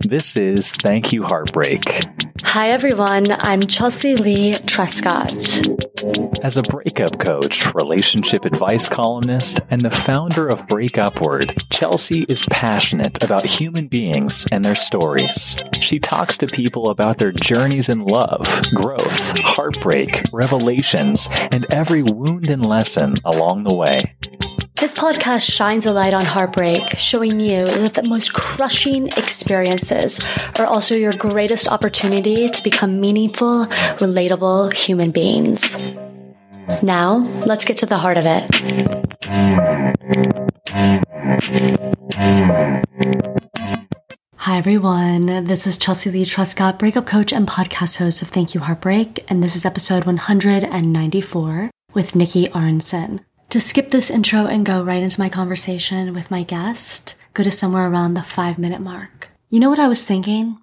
[0.00, 1.82] This is Thank You Heartbreak.
[2.42, 3.30] Hi, everyone.
[3.30, 5.32] I'm Chelsea Lee Trescott.
[6.44, 12.44] As a breakup coach, relationship advice columnist, and the founder of Break Upward, Chelsea is
[12.50, 15.56] passionate about human beings and their stories.
[15.80, 22.50] She talks to people about their journeys in love, growth, heartbreak, revelations, and every wound
[22.50, 24.16] and lesson along the way.
[24.82, 30.20] This podcast shines a light on heartbreak, showing you that the most crushing experiences
[30.58, 35.78] are also your greatest opportunity to become meaningful, relatable human beings.
[36.82, 38.42] Now, let's get to the heart of it.
[44.38, 45.44] Hi, everyone.
[45.44, 49.44] This is Chelsea Lee Trescott, breakup coach and podcast host of Thank You Heartbreak, and
[49.44, 53.20] this is episode 194 with Nikki Arensman.
[53.52, 57.50] To skip this intro and go right into my conversation with my guest, go to
[57.50, 59.28] somewhere around the five minute mark.
[59.50, 60.56] You know what I was thinking?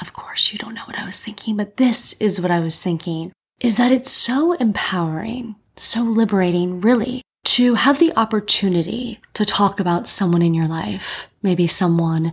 [0.00, 2.80] Of course, you don't know what I was thinking, but this is what I was
[2.80, 9.80] thinking is that it's so empowering, so liberating, really, to have the opportunity to talk
[9.80, 12.32] about someone in your life, maybe someone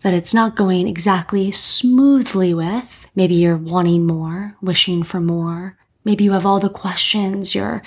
[0.00, 3.06] that it's not going exactly smoothly with.
[3.14, 5.76] Maybe you're wanting more, wishing for more.
[6.06, 7.82] Maybe you have all the questions, you're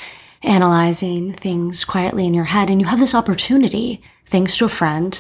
[0.46, 2.70] analyzing things quietly in your head.
[2.70, 5.20] And you have this opportunity, thanks to a friend,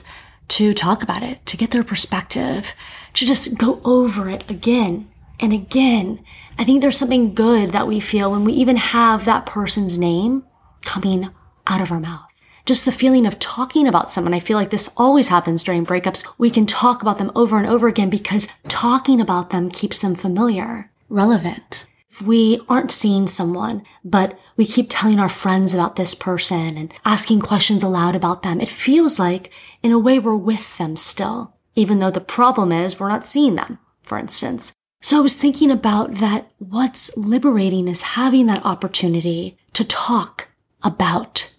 [0.49, 2.73] to talk about it, to get their perspective,
[3.13, 5.09] to just go over it again
[5.39, 6.23] and again.
[6.57, 10.43] I think there's something good that we feel when we even have that person's name
[10.83, 11.29] coming
[11.67, 12.29] out of our mouth.
[12.65, 14.33] Just the feeling of talking about someone.
[14.33, 16.27] I feel like this always happens during breakups.
[16.37, 20.15] We can talk about them over and over again because talking about them keeps them
[20.15, 21.85] familiar, relevant
[22.21, 27.41] we aren't seeing someone, but we keep telling our friends about this person and asking
[27.41, 29.51] questions aloud about them, it feels like,
[29.83, 33.55] in a way, we're with them still, even though the problem is we're not seeing
[33.55, 34.73] them, for instance.
[35.01, 40.47] So I was thinking about that what's liberating is having that opportunity to talk
[40.81, 41.53] about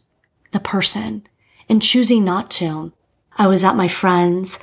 [0.53, 1.27] the person
[1.69, 2.93] and choosing not to.
[3.37, 4.59] I was at my friend's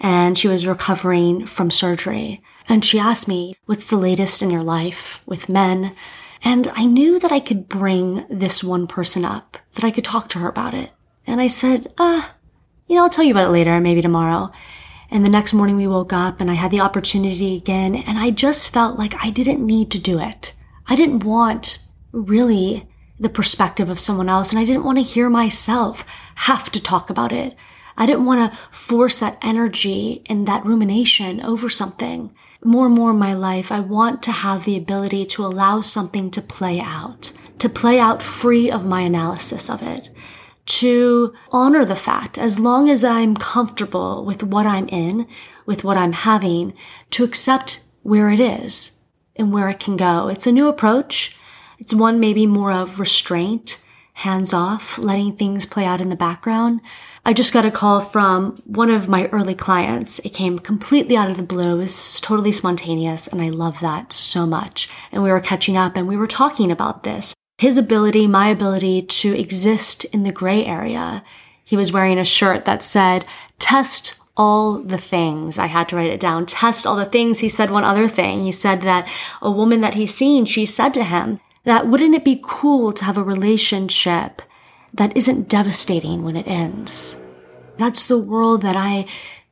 [0.00, 2.42] and she was recovering from surgery.
[2.68, 5.94] And she asked me, what's the latest in your life with men?
[6.42, 10.28] And I knew that I could bring this one person up, that I could talk
[10.30, 10.92] to her about it.
[11.26, 12.28] And I said, uh,
[12.86, 14.50] you know, I'll tell you about it later, maybe tomorrow.
[15.10, 18.30] And the next morning we woke up and I had the opportunity again and I
[18.30, 20.52] just felt like I didn't need to do it.
[20.86, 21.78] I didn't want
[22.12, 22.88] really
[23.18, 26.04] the perspective of someone else and I didn't want to hear myself
[26.34, 27.54] have to talk about it.
[27.96, 32.34] I didn't want to force that energy and that rumination over something.
[32.66, 36.30] More and more in my life, I want to have the ability to allow something
[36.30, 40.08] to play out, to play out free of my analysis of it,
[40.66, 45.28] to honor the fact, as long as I'm comfortable with what I'm in,
[45.66, 46.72] with what I'm having,
[47.10, 48.98] to accept where it is
[49.36, 50.28] and where it can go.
[50.28, 51.36] It's a new approach.
[51.78, 53.83] It's one maybe more of restraint,
[54.14, 56.80] hands off, letting things play out in the background.
[57.26, 60.18] I just got a call from one of my early clients.
[60.20, 61.76] It came completely out of the blue.
[61.76, 64.88] It was totally spontaneous, and I love that so much.
[65.10, 67.34] And we were catching up and we were talking about this.
[67.58, 71.24] His ability, my ability to exist in the gray area.
[71.64, 73.24] He was wearing a shirt that said,
[73.58, 75.58] test all the things.
[75.58, 76.46] I had to write it down.
[76.46, 77.40] Test all the things.
[77.40, 78.42] He said one other thing.
[78.42, 79.08] He said that
[79.40, 83.04] a woman that he's seen, she said to him that wouldn't it be cool to
[83.04, 84.42] have a relationship
[84.94, 87.20] that isn't devastating when it ends.
[87.76, 89.06] That's the world that I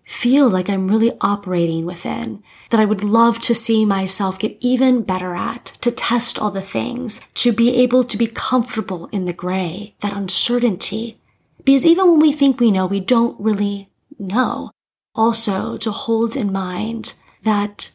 [0.05, 5.03] feel like I'm really operating within, that I would love to see myself get even
[5.03, 9.33] better at, to test all the things, to be able to be comfortable in the
[9.33, 11.19] gray, that uncertainty.
[11.65, 14.71] Because even when we think we know, we don't really know.
[15.15, 17.91] Also, to hold in mind that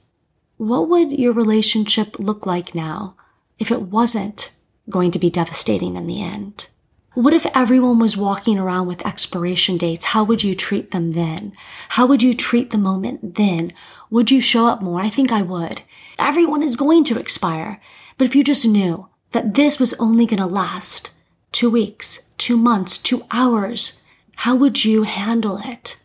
[0.58, 3.16] what would your relationship look like now
[3.60, 4.52] if it wasn't
[4.90, 6.68] going to be devastating in the end?
[7.14, 10.06] What if everyone was walking around with expiration dates?
[10.06, 11.54] How would you treat them then?
[11.90, 13.74] How would you treat the moment then?
[14.12, 15.02] Would you show up more?
[15.02, 15.82] I think I would.
[16.20, 17.82] Everyone is going to expire.
[18.18, 21.12] But if you just knew that this was only going to last
[21.52, 24.04] two weeks, two months, two hours,
[24.36, 25.98] how would you handle it?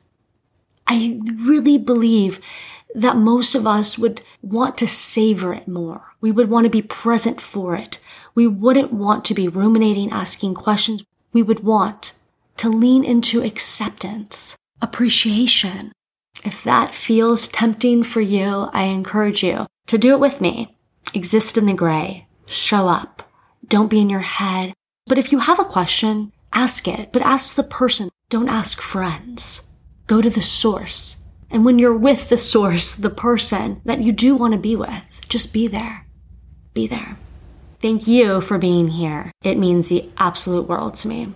[0.87, 2.41] I really believe
[2.94, 6.15] that most of us would want to savor it more.
[6.21, 8.00] We would want to be present for it.
[8.35, 11.05] We wouldn't want to be ruminating, asking questions.
[11.33, 12.15] We would want
[12.56, 15.93] to lean into acceptance, appreciation.
[16.44, 20.77] If that feels tempting for you, I encourage you to do it with me.
[21.15, 22.27] Exist in the gray.
[22.47, 23.29] Show up.
[23.69, 24.75] Don't be in your head.
[25.06, 28.09] But if you have a question, ask it, but ask the person.
[28.29, 29.73] Don't ask friends.
[30.06, 31.22] Go to the source
[31.52, 35.02] And when you're with the source, the person that you do want to be with,
[35.28, 36.06] just be there.
[36.72, 37.19] Be there.
[37.82, 39.31] Thank you for being here.
[39.44, 41.34] It means the absolute world to me.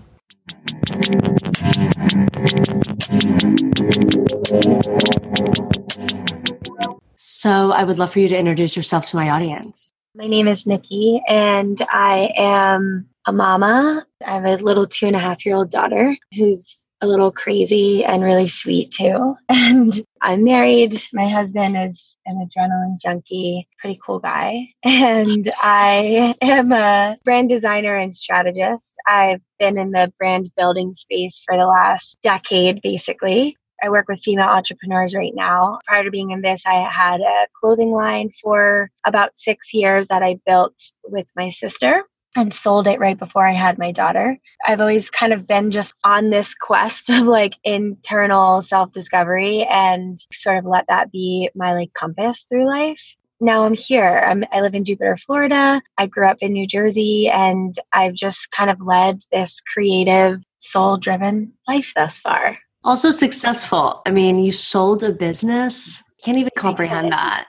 [7.16, 9.92] So, I would love for you to introduce yourself to my audience.
[10.14, 14.06] My name is Nikki, and I am a mama.
[14.26, 18.04] I have a little two and a half year old daughter who's a little crazy
[18.04, 19.36] and really sweet too.
[19.48, 21.00] And I'm married.
[21.12, 24.68] My husband is an adrenaline junkie, pretty cool guy.
[24.84, 28.94] And I am a brand designer and strategist.
[29.06, 33.56] I've been in the brand building space for the last decade, basically.
[33.82, 35.78] I work with female entrepreneurs right now.
[35.86, 40.22] Prior to being in this, I had a clothing line for about six years that
[40.22, 42.04] I built with my sister
[42.36, 44.38] and sold it right before I had my daughter.
[44.66, 50.18] I've always kind of been just on this quest of like internal self discovery and
[50.32, 53.16] sort of let that be my like compass through life.
[53.40, 54.24] Now I'm here.
[54.26, 55.82] I'm, I live in Jupiter, Florida.
[55.98, 60.96] I grew up in New Jersey and I've just kind of led this creative, soul
[60.96, 62.56] driven life thus far.
[62.82, 64.00] Also successful.
[64.06, 66.02] I mean, you sold a business.
[66.22, 67.46] Can't even comprehend that.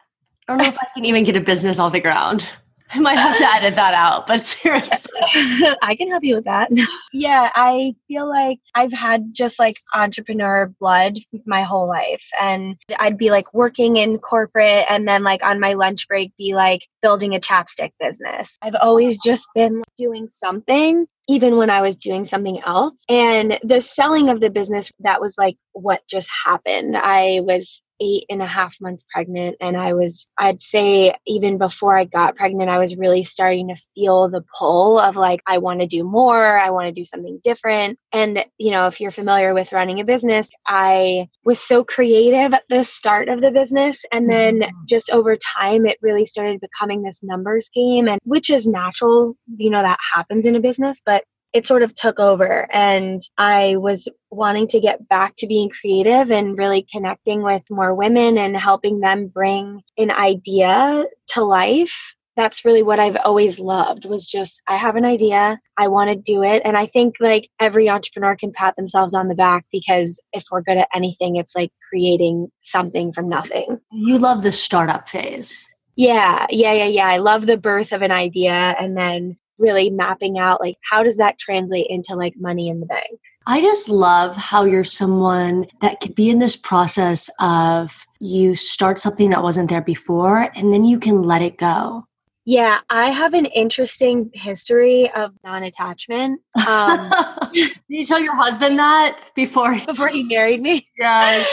[0.48, 2.50] I don't know if I can even get a business off the ground.
[2.92, 5.12] I might have to edit that out, but seriously.
[5.82, 6.70] I can help you with that.
[7.14, 12.26] yeah, I feel like I've had just like entrepreneur blood my whole life.
[12.40, 16.54] And I'd be like working in corporate and then like on my lunch break be
[16.56, 18.58] like building a chapstick business.
[18.62, 22.96] I've always just been doing something even when I was doing something else.
[23.10, 26.96] And the selling of the business, that was like what just happened.
[26.96, 29.58] I was eight and a half months pregnant.
[29.62, 33.82] And I was, I'd say, even before I got pregnant, I was really starting to
[33.96, 36.60] feel the pull of like, I want to do more.
[36.60, 37.98] I want to do something different.
[38.14, 42.64] And, you know, if you're familiar with running a business, I was so creative at
[42.70, 44.04] the start of the business.
[44.12, 44.86] And then mm-hmm.
[44.88, 49.70] just over time, it really started becoming this numbers game, and which is natural, you
[49.70, 51.02] know, that happens in a business.
[51.06, 51.24] But
[51.54, 56.30] it sort of took over and I was wanting to get back to being creative
[56.32, 62.16] and really connecting with more women and helping them bring an idea to life.
[62.36, 66.16] That's really what I've always loved was just I have an idea, I want to
[66.16, 70.22] do it and I think like every entrepreneur can pat themselves on the back because
[70.34, 73.80] if we're good at anything it's like creating something from nothing.
[73.92, 75.68] You love the startup phase.
[75.96, 77.08] Yeah, yeah, yeah, yeah.
[77.08, 81.18] I love the birth of an idea and then really mapping out like how does
[81.18, 86.00] that translate into like money in the bank i just love how you're someone that
[86.00, 90.86] could be in this process of you start something that wasn't there before and then
[90.86, 92.04] you can let it go
[92.50, 96.40] yeah, I have an interesting history of non-attachment.
[96.66, 97.12] Um,
[97.54, 100.88] Did you tell your husband that before before he married me?
[100.98, 101.44] Yeah.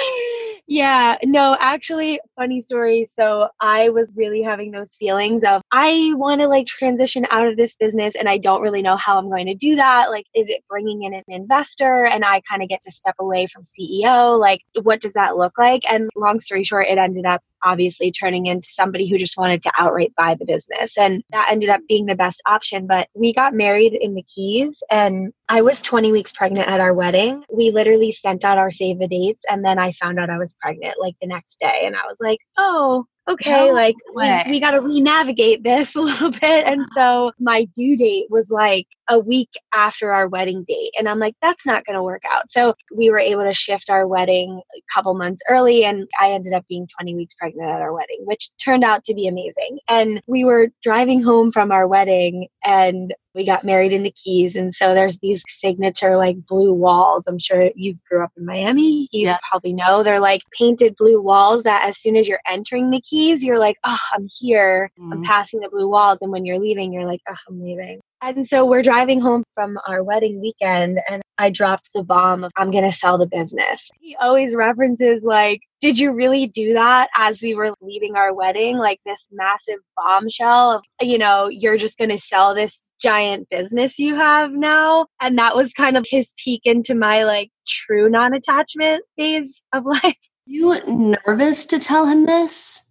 [0.66, 3.04] Yeah, no, actually, funny story.
[3.04, 7.58] So I was really having those feelings of I want to like transition out of
[7.58, 10.10] this business and I don't really know how I'm going to do that.
[10.10, 13.46] Like, is it bringing in an investor and I kind of get to step away
[13.46, 14.40] from CEO?
[14.40, 15.82] Like, what does that look like?
[15.90, 19.72] And long story short, it ended up obviously turning into somebody who just wanted to
[19.78, 20.96] outright buy the business.
[20.96, 22.86] And that ended up being the best option.
[22.86, 26.94] But we got married in the Keys and I was 20 weeks pregnant at our
[26.94, 27.42] wedding.
[27.52, 30.54] We literally sent out our save the dates and then I found out I was
[30.60, 31.82] pregnant like the next day.
[31.84, 36.00] And I was like, oh, okay, no like we, we got to re-navigate this a
[36.00, 36.66] little bit.
[36.66, 37.30] And uh-huh.
[37.30, 40.92] so my due date was like a week after our wedding date.
[40.98, 42.50] And I'm like, that's not going to work out.
[42.50, 45.84] So we were able to shift our wedding a couple months early.
[45.84, 49.14] And I ended up being 20 weeks pregnant at our wedding, which turned out to
[49.14, 49.78] be amazing.
[49.88, 54.56] And we were driving home from our wedding and we got married in the Keys.
[54.56, 57.26] And so there's these signature like blue walls.
[57.26, 59.08] I'm sure you grew up in Miami.
[59.12, 59.38] You yeah.
[59.50, 63.42] probably know they're like painted blue walls that as soon as you're entering the Keys,
[63.42, 64.90] you're like, oh, I'm here.
[64.98, 65.12] Mm-hmm.
[65.12, 66.18] I'm passing the blue walls.
[66.20, 68.00] And when you're leaving, you're like, oh, I'm leaving.
[68.22, 72.52] And so we're driving home from our wedding weekend, and I dropped the bomb of,
[72.56, 73.90] I'm going to sell the business.
[74.00, 78.78] He always references, like, did you really do that as we were leaving our wedding?
[78.78, 83.98] Like this massive bombshell of, you know, you're just going to sell this giant business
[83.98, 85.06] you have now.
[85.20, 89.84] And that was kind of his peek into my like true non attachment phase of
[90.02, 90.16] life.
[90.46, 92.82] You nervous to tell him this?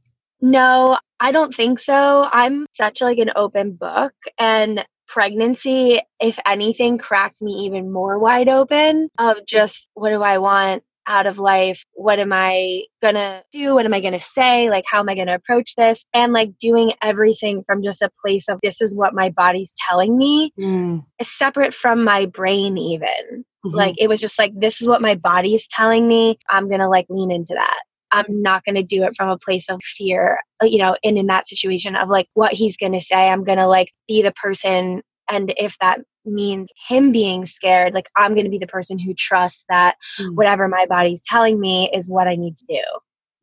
[0.41, 2.27] No, I don't think so.
[2.31, 8.49] I'm such like an open book and pregnancy, if anything, cracked me even more wide
[8.49, 11.83] open of just what do I want out of life?
[11.93, 13.75] What am I going to do?
[13.75, 14.69] What am I going to say?
[14.69, 16.03] Like, how am I going to approach this?
[16.13, 20.17] And like doing everything from just a place of this is what my body's telling
[20.17, 21.03] me, mm.
[21.21, 23.45] separate from my brain, even.
[23.65, 23.75] Mm-hmm.
[23.75, 26.37] Like, it was just like, this is what my body is telling me.
[26.49, 27.79] I'm going to like lean into that.
[28.11, 31.25] I'm not going to do it from a place of fear, you know, and in
[31.27, 34.31] that situation of like what he's going to say, I'm going to like be the
[34.31, 35.01] person.
[35.29, 39.13] And if that means him being scared, like I'm going to be the person who
[39.13, 40.35] trusts that mm.
[40.35, 42.81] whatever my body's telling me is what I need to do.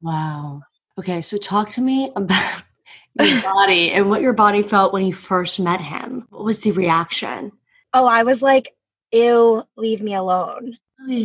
[0.03, 0.63] Wow.
[0.99, 1.21] Okay.
[1.21, 2.63] So talk to me about
[3.21, 6.27] your body and what your body felt when you first met him.
[6.31, 7.53] What was the reaction?
[7.93, 8.73] Oh, I was like,
[9.13, 10.77] ew, leave me alone.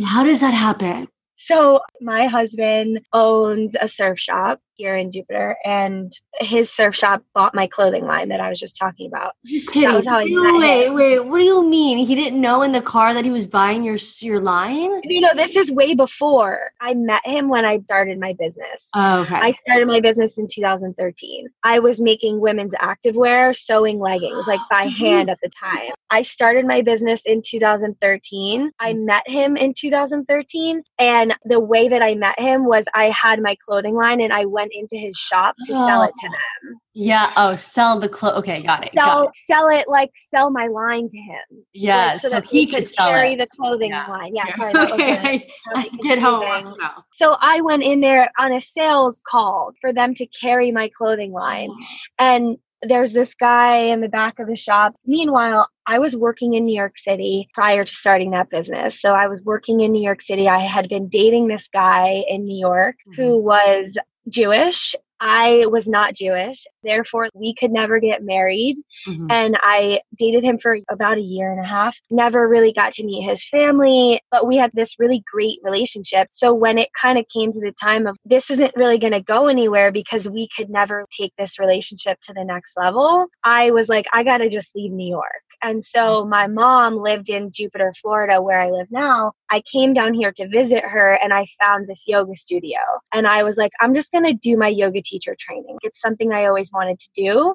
[0.04, 1.08] How does that happen?
[1.36, 7.54] So, my husband owns a surf shop here in Jupiter, and his surf shop bought
[7.54, 9.34] my clothing line that I was just talking about.
[9.74, 11.98] That was how I Wait, wait, what do you mean?
[11.98, 15.00] He didn't know in the car that he was buying your your line?
[15.04, 18.88] You know, this is way before I met him when I started my business.
[18.94, 19.36] Oh, okay.
[19.36, 21.48] I started my business in 2013.
[21.62, 25.92] I was making women's activewear, sewing leggings, like by hand at the time.
[26.10, 28.70] I started my business in 2013.
[28.78, 33.40] I met him in 2013, and the way that I met him was I had
[33.40, 35.86] my clothing line and I went went into his shop to oh.
[35.86, 36.80] sell it to them.
[36.94, 37.32] Yeah.
[37.36, 38.38] Oh, sell the clothes.
[38.38, 38.92] Okay, got it.
[38.94, 39.36] Sell, got it.
[39.36, 41.64] sell it like sell my line to him.
[41.74, 43.38] Yeah, like, so, so that he, could, sell carry it.
[43.38, 44.06] the clothing yeah.
[44.06, 44.34] line.
[44.34, 44.50] Yeah.
[44.54, 45.18] Sorry, okay.
[45.18, 47.04] I, I get home now.
[47.12, 51.32] So I went in there on a sales call for them to carry my clothing
[51.32, 51.86] line, oh.
[52.18, 54.94] and there's this guy in the back of the shop.
[55.06, 59.00] Meanwhile, I was working in New York City prior to starting that business.
[59.00, 60.48] So I was working in New York City.
[60.48, 63.22] I had been dating this guy in New York mm-hmm.
[63.22, 63.96] who was
[64.28, 64.94] Jewish.
[65.20, 66.66] I was not Jewish.
[66.82, 68.76] Therefore, we could never get married.
[69.08, 69.30] Mm-hmm.
[69.30, 71.98] And I dated him for about a year and a half.
[72.10, 76.28] Never really got to meet his family, but we had this really great relationship.
[76.32, 79.22] So when it kind of came to the time of this isn't really going to
[79.22, 83.88] go anywhere because we could never take this relationship to the next level, I was
[83.88, 85.45] like, I got to just leave New York.
[85.62, 89.32] And so my mom lived in Jupiter, Florida, where I live now.
[89.50, 92.78] I came down here to visit her and I found this yoga studio.
[93.12, 95.78] And I was like, I'm just going to do my yoga teacher training.
[95.82, 97.54] It's something I always wanted to do.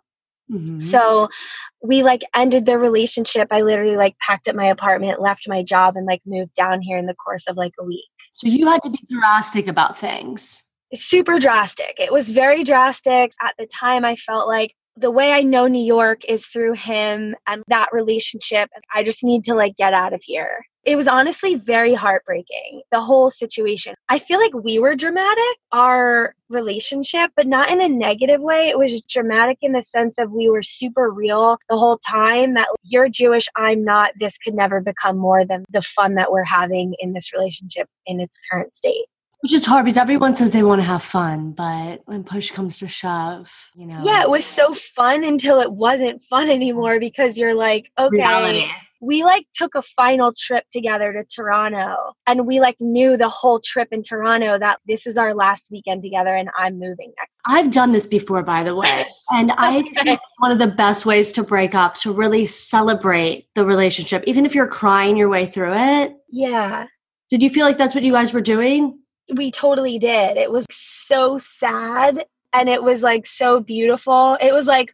[0.51, 0.79] Mm-hmm.
[0.79, 1.29] So
[1.81, 3.47] we like ended the relationship.
[3.51, 6.97] I literally like packed up my apartment, left my job, and like moved down here
[6.97, 8.09] in the course of like a week.
[8.33, 10.63] So you had to be drastic about things.
[10.93, 11.95] Super drastic.
[11.97, 13.31] It was very drastic.
[13.41, 17.35] At the time, I felt like the way I know New York is through him
[17.47, 18.69] and that relationship.
[18.93, 20.65] I just need to like get out of here.
[20.83, 23.93] It was honestly very heartbreaking, the whole situation.
[24.09, 28.69] I feel like we were dramatic, our relationship, but not in a negative way.
[28.69, 32.67] It was dramatic in the sense of we were super real the whole time that
[32.81, 34.13] you're Jewish, I'm not.
[34.19, 38.19] This could never become more than the fun that we're having in this relationship in
[38.19, 39.05] its current state.
[39.41, 42.77] Which is hard because everyone says they want to have fun, but when push comes
[42.79, 43.99] to shove, you know.
[44.03, 48.67] Yeah, it was so fun until it wasn't fun anymore because you're like, okay, Reality.
[49.01, 53.59] we like took a final trip together to Toronto and we like knew the whole
[53.59, 57.41] trip in Toronto that this is our last weekend together and I'm moving next.
[57.47, 57.57] Week.
[57.57, 59.05] I've done this before, by the way.
[59.31, 59.89] And I okay.
[59.89, 64.23] think it's one of the best ways to break up, to really celebrate the relationship,
[64.27, 66.13] even if you're crying your way through it.
[66.29, 66.85] Yeah.
[67.31, 68.99] Did you feel like that's what you guys were doing?
[69.35, 70.37] We totally did.
[70.37, 74.37] It was so sad and it was like so beautiful.
[74.41, 74.93] It was like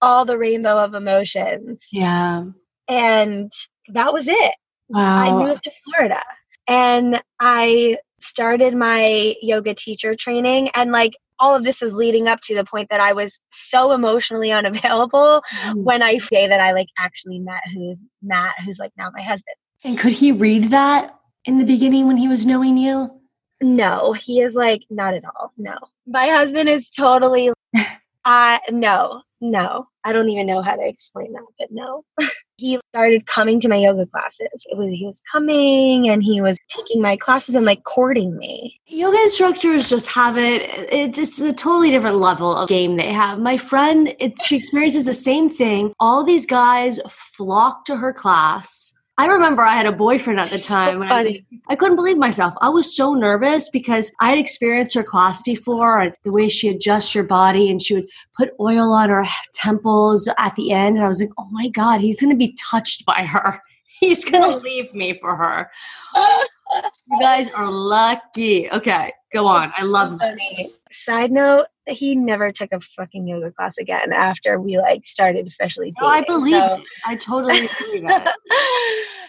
[0.00, 1.86] all the rainbow of emotions.
[1.92, 2.44] Yeah.
[2.88, 3.52] And
[3.88, 4.54] that was it.
[4.88, 5.00] Wow.
[5.00, 6.22] I moved to Florida
[6.66, 12.40] and I started my yoga teacher training and like all of this is leading up
[12.42, 15.82] to the point that I was so emotionally unavailable mm.
[15.82, 19.56] when I say that I like actually met who's Matt, who's like now my husband.
[19.84, 23.17] And could he read that in the beginning when he was knowing you?
[23.60, 25.52] No, he is like not at all.
[25.56, 25.74] No.
[26.06, 27.50] My husband is totally
[28.24, 29.88] uh no, no.
[30.04, 32.04] I don't even know how to explain that, but no.
[32.56, 34.48] he started coming to my yoga classes.
[34.66, 38.80] It was he was coming and he was taking my classes and like courting me.
[38.86, 40.62] Yoga instructors just have it.
[40.92, 43.38] It's just a totally different level of game they have.
[43.38, 45.92] My friend, it, she experiences the same thing.
[46.00, 50.58] All these guys flock to her class I remember I had a boyfriend at the
[50.74, 51.00] time.
[51.00, 52.54] So I, I, couldn't believe myself.
[52.60, 56.68] I was so nervous because I had experienced her class before and the way she
[56.68, 60.96] adjusts your body and she would put oil on her temples at the end.
[60.96, 63.60] And I was like, oh my God, he's going to be touched by her.
[64.00, 65.68] He's going to leave me for her.
[66.14, 68.70] you guys are lucky.
[68.70, 69.70] Okay, go on.
[69.76, 70.78] I love so this.
[70.90, 75.88] Side note, he never took a fucking yoga class again after we like started officially
[75.88, 76.02] dating.
[76.02, 76.74] Oh, I believe so.
[76.74, 76.84] it.
[77.04, 78.34] I totally believe it.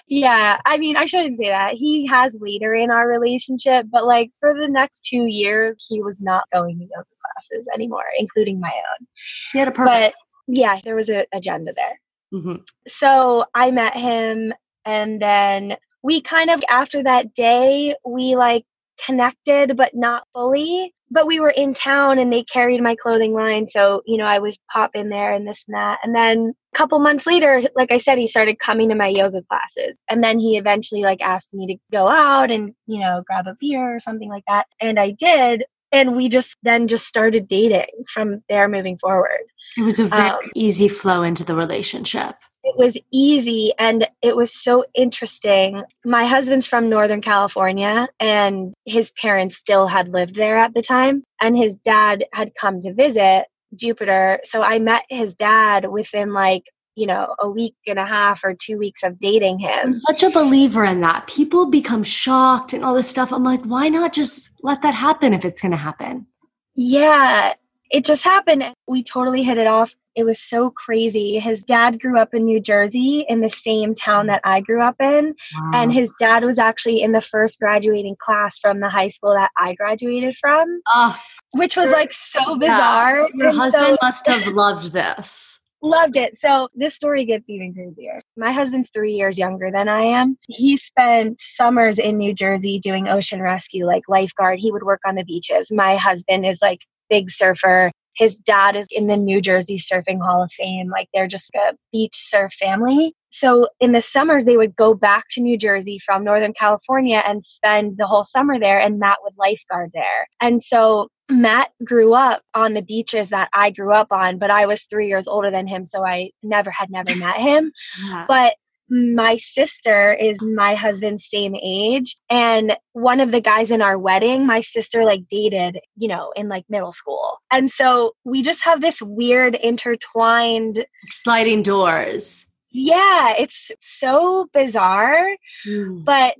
[0.07, 1.73] yeah, I mean, I shouldn't say that.
[1.73, 6.21] He has later in our relationship, but like for the next two years, he was
[6.21, 9.07] not going to yoga classes anymore, including my own.
[9.53, 9.91] He had a purpose.
[9.91, 10.13] But
[10.47, 12.01] yeah, there was an agenda there.
[12.33, 12.55] Mm-hmm.
[12.87, 14.53] So I met him,
[14.85, 18.65] and then we kind of after that day we like
[19.05, 23.67] connected but not fully but we were in town and they carried my clothing line.
[23.69, 25.99] So, you know, I was pop in there and this and that.
[26.03, 29.41] And then a couple months later, like I said, he started coming to my yoga
[29.49, 29.97] classes.
[30.09, 33.55] And then he eventually like asked me to go out and, you know, grab a
[33.59, 34.67] beer or something like that.
[34.79, 35.63] And I did.
[35.91, 39.41] And we just then just started dating from there moving forward.
[39.75, 42.35] It was a very um, easy flow into the relationship
[42.69, 45.83] it was easy and it was so interesting.
[46.05, 51.23] My husband's from Northern California and his parents still had lived there at the time.
[51.41, 53.45] And his dad had come to visit
[53.75, 54.39] Jupiter.
[54.43, 56.63] So I met his dad within like,
[56.95, 59.79] you know, a week and a half or two weeks of dating him.
[59.87, 61.27] I'm such a believer in that.
[61.27, 63.31] People become shocked and all this stuff.
[63.31, 66.27] I'm like, why not just let that happen if it's going to happen?
[66.75, 67.53] Yeah,
[67.89, 68.63] it just happened.
[68.87, 69.95] We totally hit it off.
[70.19, 71.39] It was so crazy.
[71.39, 74.97] His dad grew up in New Jersey in the same town that I grew up
[74.99, 75.33] in.
[75.55, 75.71] Wow.
[75.73, 79.51] And his dad was actually in the first graduating class from the high school that
[79.55, 81.17] I graduated from, oh,
[81.53, 83.21] which was like so bizarre.
[83.21, 83.27] Yeah.
[83.33, 85.57] Your and husband so, must have loved this.
[85.81, 86.37] Loved it.
[86.37, 88.19] So this story gets even crazier.
[88.35, 90.37] My husband's three years younger than I am.
[90.49, 94.59] He spent summers in New Jersey doing ocean rescue, like lifeguard.
[94.59, 95.71] He would work on the beaches.
[95.71, 100.43] My husband is like big surfer his dad is in the New Jersey Surfing Hall
[100.43, 100.89] of Fame.
[100.89, 103.15] Like they're just a beach surf family.
[103.29, 107.45] So in the summer, they would go back to New Jersey from Northern California and
[107.45, 110.27] spend the whole summer there, and Matt would lifeguard there.
[110.41, 114.65] And so Matt grew up on the beaches that I grew up on, but I
[114.65, 117.71] was three years older than him, so I never had never met him.
[118.03, 118.25] Yeah.
[118.27, 118.55] But
[118.89, 124.45] my sister is my husband's same age and one of the guys in our wedding
[124.45, 128.81] my sister like dated you know in like middle school and so we just have
[128.81, 135.27] this weird intertwined sliding doors yeah it's so bizarre
[135.67, 136.03] mm.
[136.03, 136.35] but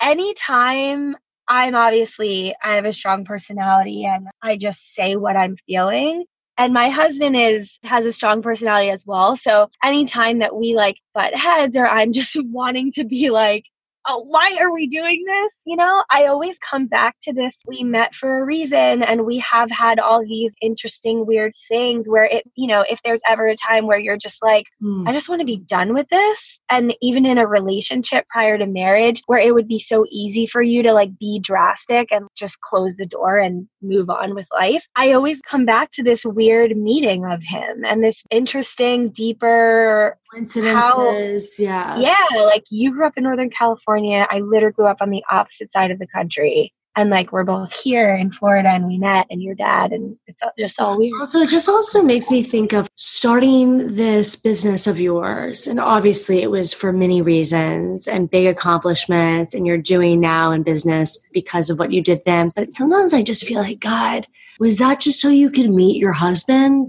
[0.00, 1.16] anytime
[1.48, 6.24] i'm obviously i have a strong personality and i just say what i'm feeling
[6.58, 9.36] and my husband is has a strong personality as well.
[9.36, 13.64] So anytime that we like butt heads or i'm just wanting to be like
[14.08, 15.52] oh, why are we doing this?
[15.64, 17.62] You know, I always come back to this.
[17.66, 22.24] We met for a reason and we have had all these interesting, weird things where
[22.24, 25.08] it, you know, if there's ever a time where you're just like, mm.
[25.08, 26.60] I just want to be done with this.
[26.70, 30.62] And even in a relationship prior to marriage, where it would be so easy for
[30.62, 34.84] you to like be drastic and just close the door and move on with life,
[34.96, 41.56] I always come back to this weird meeting of him and this interesting, deeper coincidences.
[41.58, 41.98] How, yeah.
[41.98, 42.42] Yeah.
[42.44, 43.95] Like you grew up in Northern California.
[44.04, 46.72] I literally grew up on the opposite side of the country.
[46.98, 50.40] And like we're both here in Florida and we met and your dad and it's
[50.58, 51.12] just all weird.
[51.20, 55.66] Also, it just also makes me think of starting this business of yours.
[55.66, 60.62] And obviously it was for many reasons and big accomplishments and you're doing now in
[60.62, 62.50] business because of what you did then.
[62.56, 64.26] But sometimes I just feel like, God,
[64.58, 66.88] was that just so you could meet your husband?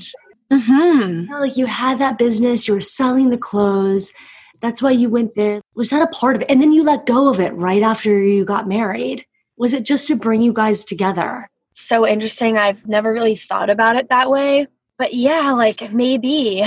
[0.50, 1.22] Mm-hmm.
[1.24, 4.14] You know, like you had that business, you were selling the clothes.
[4.62, 5.62] That's why you went there.
[5.76, 6.50] Was that a part of it?
[6.50, 9.26] And then you let go of it right after you got married.
[9.58, 11.50] Was it just to bring you guys together?
[11.74, 12.58] So interesting.
[12.58, 14.68] I've never really thought about it that way.
[14.98, 16.64] But yeah, like maybe.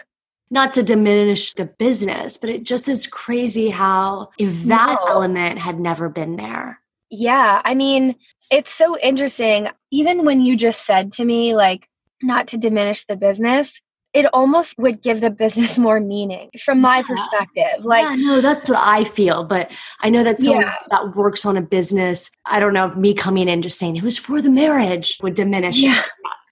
[0.50, 5.06] Not to diminish the business, but it just is crazy how if that no.
[5.08, 6.78] element had never been there.
[7.10, 7.62] Yeah.
[7.64, 8.16] I mean,
[8.50, 9.68] it's so interesting.
[9.90, 11.88] Even when you just said to me, like,
[12.22, 13.80] not to diminish the business,
[14.14, 17.02] it almost would give the business more meaning from my yeah.
[17.02, 17.84] perspective.
[17.84, 19.44] Like, yeah, no, that's what I feel.
[19.44, 19.70] But
[20.00, 20.76] I know that someone yeah.
[20.90, 24.02] that works on a business, I don't know if me coming in just saying it
[24.02, 25.78] was for the marriage would diminish.
[25.78, 26.02] Yeah.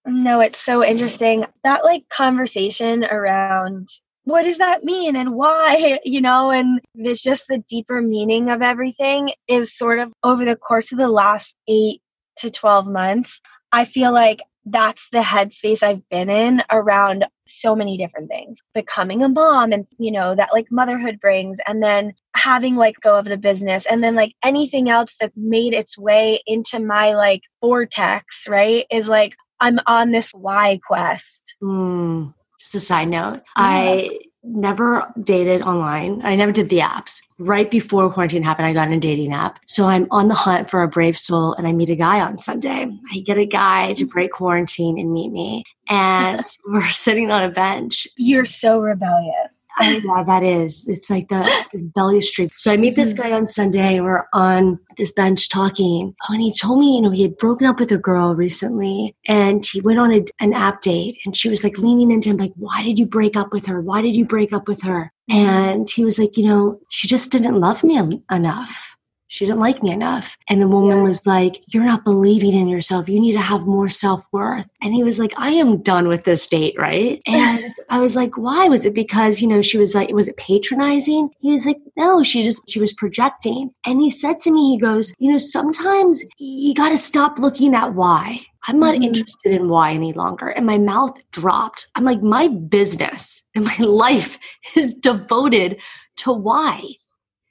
[0.07, 1.45] No, it's so interesting.
[1.63, 3.89] That like conversation around
[4.25, 8.63] what does that mean and why, you know, and it's just the deeper meaning of
[8.63, 12.01] everything is sort of over the course of the last eight
[12.37, 13.41] to 12 months.
[13.73, 18.61] I feel like that's the headspace I've been in around so many different things.
[18.75, 23.19] Becoming a mom and, you know, that like motherhood brings, and then having like go
[23.19, 27.43] of the business, and then like anything else that's made its way into my like
[27.61, 28.87] vortex, right?
[28.91, 31.55] Is like I'm on this why quest.
[31.63, 33.37] Mm, just a side note.
[33.37, 33.43] Yeah.
[33.57, 36.21] I never dated online.
[36.25, 37.23] I never did the apps.
[37.39, 39.59] Right before quarantine happened, I got in a dating app.
[39.67, 42.39] So I'm on the hunt for a brave soul and I meet a guy on
[42.39, 42.89] Sunday.
[43.13, 45.65] I get a guy to break quarantine and meet me.
[45.89, 48.07] And we're sitting on a bench.
[48.17, 49.40] You're so rebellious.
[49.81, 50.87] I, yeah, that is.
[50.89, 52.53] It's like the, the rebellious streak.
[52.57, 53.23] So I meet this mm-hmm.
[53.23, 53.97] guy on Sunday.
[53.97, 56.15] And we're on this bench talking.
[56.29, 59.17] Oh, and he told me, you know, he had broken up with a girl recently
[59.27, 62.37] and he went on a, an app date and she was like leaning into him,
[62.37, 63.81] like, why did you break up with her?
[63.81, 65.13] Why did you break up with her?
[65.29, 68.90] And he was like, you know, she just didn't love me enough.
[69.33, 70.37] She didn't like me enough.
[70.49, 71.03] And the woman Yeah.
[71.05, 73.09] was like, You're not believing in yourself.
[73.09, 74.69] You need to have more self worth.
[74.83, 77.23] And he was like, I am done with this date, right?
[77.27, 78.67] And I was like, Why?
[78.69, 81.31] Was it because, you know, she was like, Was it patronizing?
[81.41, 83.71] He was like, No, she just, she was projecting.
[83.87, 87.75] And he said to me, He goes, You know, sometimes you got to stop looking
[87.75, 88.41] at why.
[88.69, 89.05] I'm not Mhm.
[89.05, 90.49] interested in why any longer.
[90.49, 91.87] And my mouth dropped.
[91.95, 94.39] I'm like, My business and my life
[94.77, 95.79] is devoted
[96.17, 96.83] to why.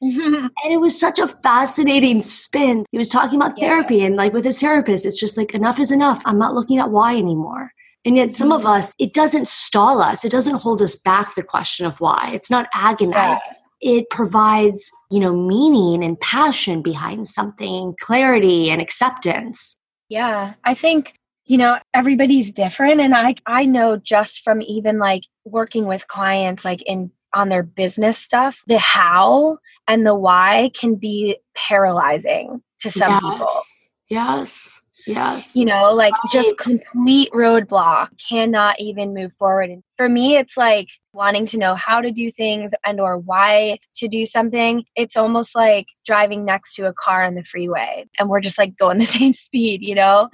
[0.04, 0.48] Mm-hmm.
[0.64, 2.86] And it was such a fascinating spin.
[2.92, 3.68] He was talking about Yeah.
[3.68, 6.22] therapy and like with his therapist, it's just like enough is enough.
[6.26, 7.74] I'm not looking at why anymore.
[8.06, 8.70] And yet some of mm-hmm.
[8.70, 10.24] us, it doesn't stall us.
[10.24, 12.32] It doesn't hold us back the question of why.
[12.34, 13.40] It's not agonizing.
[13.82, 19.80] It provides, you know, meaning and passion behind something, clarity and acceptance.
[20.08, 21.14] Yeah, I think
[21.46, 26.64] you know everybody's different and I I know just from even like working with clients
[26.64, 32.90] like in on their business stuff, the how and the why can be paralyzing to
[32.90, 33.48] some people.
[34.08, 34.82] Yes.
[35.10, 35.56] Yes.
[35.56, 39.72] You know, like just complete roadblock, cannot even move forward.
[39.72, 43.80] And for me, it's like wanting to know how to do things and or why
[43.96, 44.84] to do something.
[44.96, 48.78] It's almost like driving next to a car on the freeway and we're just like
[48.78, 50.30] going the same speed, you know?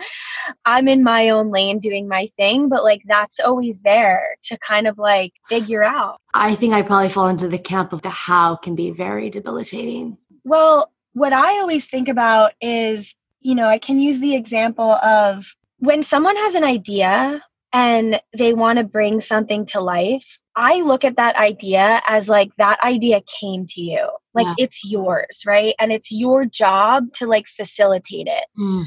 [0.65, 4.87] I'm in my own lane doing my thing, but like that's always there to kind
[4.87, 6.19] of like figure out.
[6.33, 10.17] I think I probably fall into the camp of the how can be very debilitating.
[10.43, 15.45] Well, what I always think about is, you know, I can use the example of
[15.77, 21.05] when someone has an idea and they want to bring something to life, I look
[21.05, 24.09] at that idea as like that idea came to you.
[24.33, 24.65] Like Yeah.
[24.65, 25.75] it's yours, right?
[25.77, 28.45] And it's your job to like facilitate it.
[28.57, 28.81] Hmm.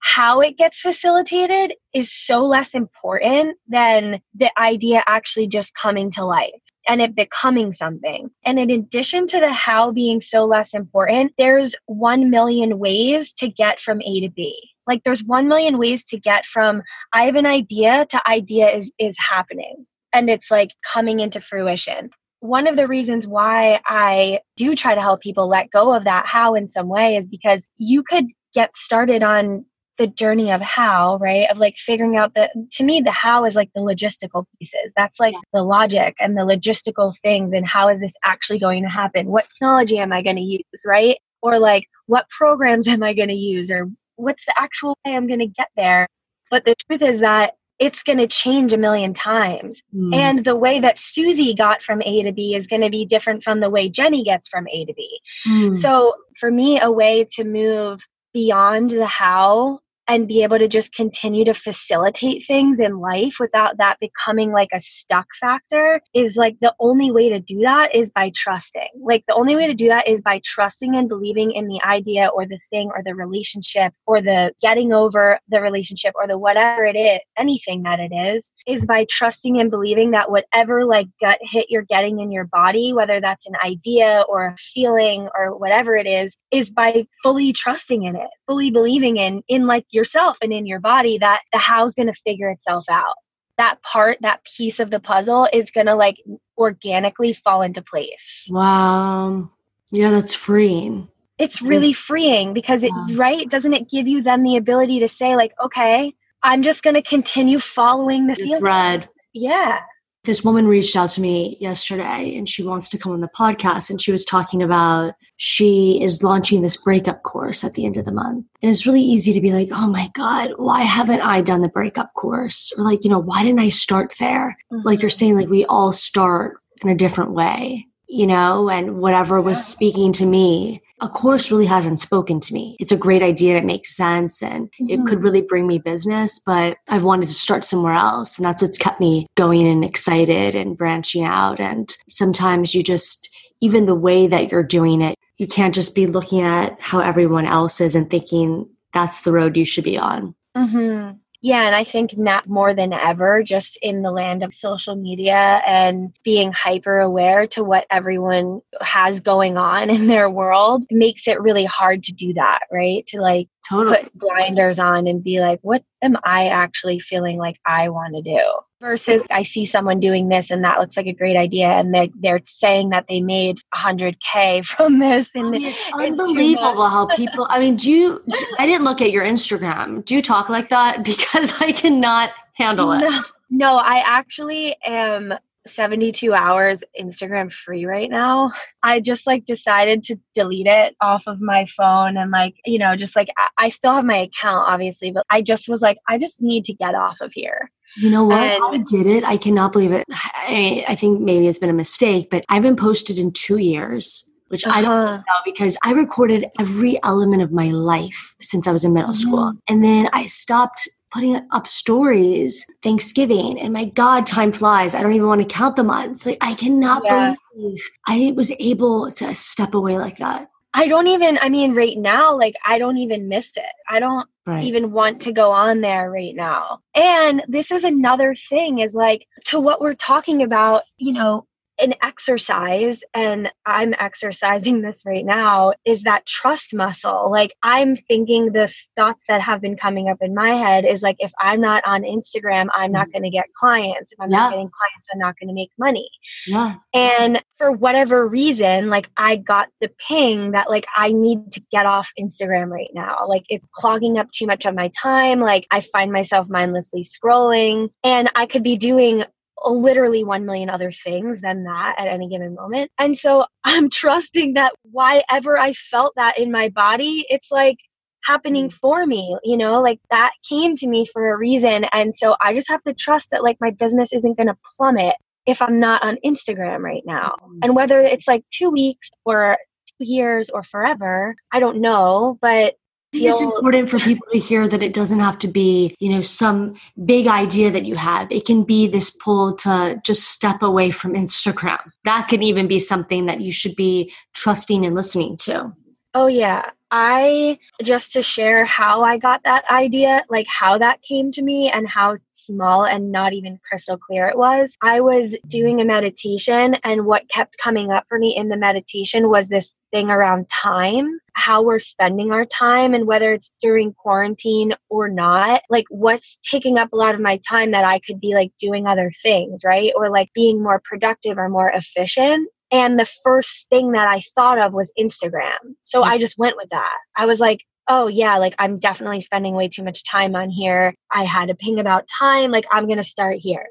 [0.00, 6.24] How it gets facilitated is so less important than the idea actually just coming to
[6.24, 8.30] life and it becoming something.
[8.44, 13.48] And in addition to the how being so less important, there's 1 million ways to
[13.48, 14.70] get from A to B.
[14.86, 18.90] Like there's 1 million ways to get from I have an idea to idea is
[18.98, 22.10] is happening and it's like coming into fruition.
[22.40, 26.26] One of the reasons why I do try to help people let go of that
[26.26, 29.64] how in some way is because you could get started on
[29.98, 31.50] the journey of how, right?
[31.50, 34.92] Of like figuring out that to me, the how is like the logistical pieces.
[34.96, 38.88] That's like the logic and the logistical things and how is this actually going to
[38.88, 39.26] happen?
[39.26, 41.18] What technology am I going to use, right?
[41.42, 45.26] Or like what programs am I going to use or what's the actual way I'm
[45.26, 46.08] going to get there?
[46.50, 49.82] But the truth is that it's going to change a million times.
[49.94, 50.14] Mm.
[50.14, 53.44] And the way that Susie got from A to B is going to be different
[53.44, 55.20] from the way Jenny gets from A to B.
[55.46, 55.76] Mm.
[55.76, 58.00] So for me, a way to move
[58.32, 63.76] beyond the how and be able to just continue to facilitate things in life without
[63.76, 68.10] that becoming like a stuck factor is like the only way to do that is
[68.10, 68.88] by trusting.
[69.00, 72.28] Like the only way to do that is by trusting and believing in the idea
[72.34, 76.84] or the thing or the relationship or the getting over the relationship or the whatever
[76.84, 81.38] it is, anything that it is, is by trusting and believing that whatever like gut
[81.42, 85.96] hit you're getting in your body, whether that's an idea or a feeling or whatever
[85.96, 90.52] it is, is by fully trusting in it, fully believing in in like yourself and
[90.52, 93.14] in your body that the how's going to figure itself out.
[93.58, 96.16] That part, that piece of the puzzle is going to like
[96.56, 98.46] organically fall into place.
[98.48, 99.50] Wow.
[99.92, 101.08] Yeah, that's freeing.
[101.38, 103.16] It's really freeing because it Yeah.
[103.16, 106.94] right doesn't it give you then the ability to say like okay, I'm just going
[106.94, 108.60] to continue following the The feeling.
[108.60, 109.08] thread.
[109.32, 109.80] Yeah.
[110.28, 113.88] This woman reached out to me yesterday and she wants to come on the podcast.
[113.88, 118.04] And she was talking about she is launching this breakup course at the end of
[118.04, 118.44] the month.
[118.60, 121.68] And it's really easy to be like, oh my God, why haven't I done the
[121.70, 122.74] breakup course?
[122.76, 124.58] Or like, you know, why didn't I start there?
[124.70, 125.16] Like you're mm-hmm.
[125.16, 130.12] saying, like we all start in a different way, you know, and whatever was speaking
[130.12, 132.76] to me, a course really hasn't spoken to me.
[132.80, 133.56] It's a great idea.
[133.56, 135.06] It makes sense and it Mhm.
[135.06, 138.36] could really bring me business, but I've wanted to start somewhere else.
[138.36, 141.60] And that's what's kept me going and excited and branching out.
[141.60, 143.28] And sometimes you just,
[143.60, 147.46] even the way that you're doing it, you can't just be looking at how everyone
[147.46, 150.34] else is and thinking that's the road you should be on.
[150.56, 154.96] hmm Yeah, and I think not more than ever, just in the land of social
[154.96, 161.28] media and being hyper aware to what everyone has going on in their world makes
[161.28, 163.06] it really hard to do that, right?
[163.08, 164.04] To like Totally.
[164.04, 168.22] put blinders on and be like, what am I actually feeling like I want to
[168.22, 168.42] do?
[168.80, 172.12] Versus I see someone doing this and that looks like a great idea and they
[172.20, 177.46] they're saying that they made 100k from this I and mean, it's unbelievable how people.
[177.50, 178.22] I mean, do you?
[178.58, 180.04] I didn't look at your Instagram.
[180.04, 181.04] Do you talk like that?
[181.18, 183.00] Because I cannot handle it.
[183.00, 185.34] No, no, I actually am
[185.66, 188.52] 72 hours Instagram free right now.
[188.82, 192.96] I just like decided to delete it off of my phone and like, you know,
[192.96, 196.18] just like I, I still have my account obviously, but I just was like, I
[196.18, 197.70] just need to get off of here.
[197.96, 198.38] You know what?
[198.40, 199.24] And, I did it.
[199.24, 200.04] I cannot believe it.
[200.10, 204.24] I, I, think maybe it's been a mistake, but I haven't posted in two years.
[204.48, 204.78] Which uh-huh.
[204.78, 205.16] I don't uh-huh.
[205.16, 209.28] know because I recorded every element of my life since I was in middle mm-hmm.
[209.28, 209.52] school.
[209.68, 214.94] And then I stopped putting up stories Thanksgiving and my God, time flies.
[214.94, 216.26] I don't even want to count the months.
[216.26, 217.34] Like I cannot yeah.
[217.54, 220.50] believe I was able to step away like that.
[220.74, 223.64] I don't even, I mean, right now, like I don't even miss it.
[223.88, 224.62] I don't right.
[224.62, 226.80] even want to go on there right now.
[226.94, 231.47] And this is another thing is like to what we're talking about, you know,
[231.80, 237.30] an exercise and i'm exercising this right now is that trust muscle.
[237.30, 241.16] Like i'm thinking the thoughts that have been coming up in my head is like
[241.18, 243.12] if i'm not on instagram i'm not mm.
[243.12, 244.12] going to get clients.
[244.12, 244.38] If i'm yeah.
[244.38, 246.08] not getting clients i'm not going to make money.
[246.46, 246.76] Yeah.
[246.94, 251.86] And for whatever reason like i got the ping that like i need to get
[251.86, 253.26] off instagram right now.
[253.26, 255.40] Like it's clogging up too much of my time.
[255.40, 259.24] Like i find myself mindlessly scrolling and i could be doing
[259.66, 262.90] literally 1 million other things than that at any given moment.
[262.98, 267.78] And so I'm trusting that why ever I felt that in my body, it's like
[268.24, 268.72] happening mm.
[268.72, 271.84] for me, you know, like that came to me for a reason.
[271.92, 275.16] And so I just have to trust that like my business isn't going to plummet
[275.46, 277.36] if I'm not on Instagram right now.
[277.42, 277.58] Mm.
[277.62, 279.56] And whether it's like two weeks or
[279.98, 282.38] two years or forever, I don't know.
[282.40, 282.74] But
[283.12, 286.22] feel it's important for people to hear that it doesn't have to be you know
[286.22, 288.30] some big idea that you have.
[288.30, 291.80] It can be this pull to just step away from instagram.
[292.04, 295.72] That can even be something that you should be trusting and listening to.
[296.14, 296.70] Oh yeah.
[296.90, 301.70] I just to share how I got that idea, like how that came to me
[301.70, 304.74] and how small and not even crystal clear it was.
[304.80, 309.28] I was doing a meditation, and what kept coming up for me in the meditation
[309.28, 314.74] was this thing around time, how we're spending our time, and whether it's during quarantine
[314.90, 315.62] or not.
[315.70, 318.86] Like, what's taking up a lot of my time that I could be like doing
[318.86, 319.92] other things, right?
[319.96, 322.48] Or like being more productive or more efficient.
[322.70, 325.56] And the first thing that I thought of was Instagram.
[325.82, 326.06] So mm.
[326.06, 326.98] I just went with that.
[327.16, 330.94] I was like, oh, yeah, like I'm definitely spending way too much time on here.
[331.10, 332.50] I had a ping about time.
[332.50, 333.66] Like I'm going to start here.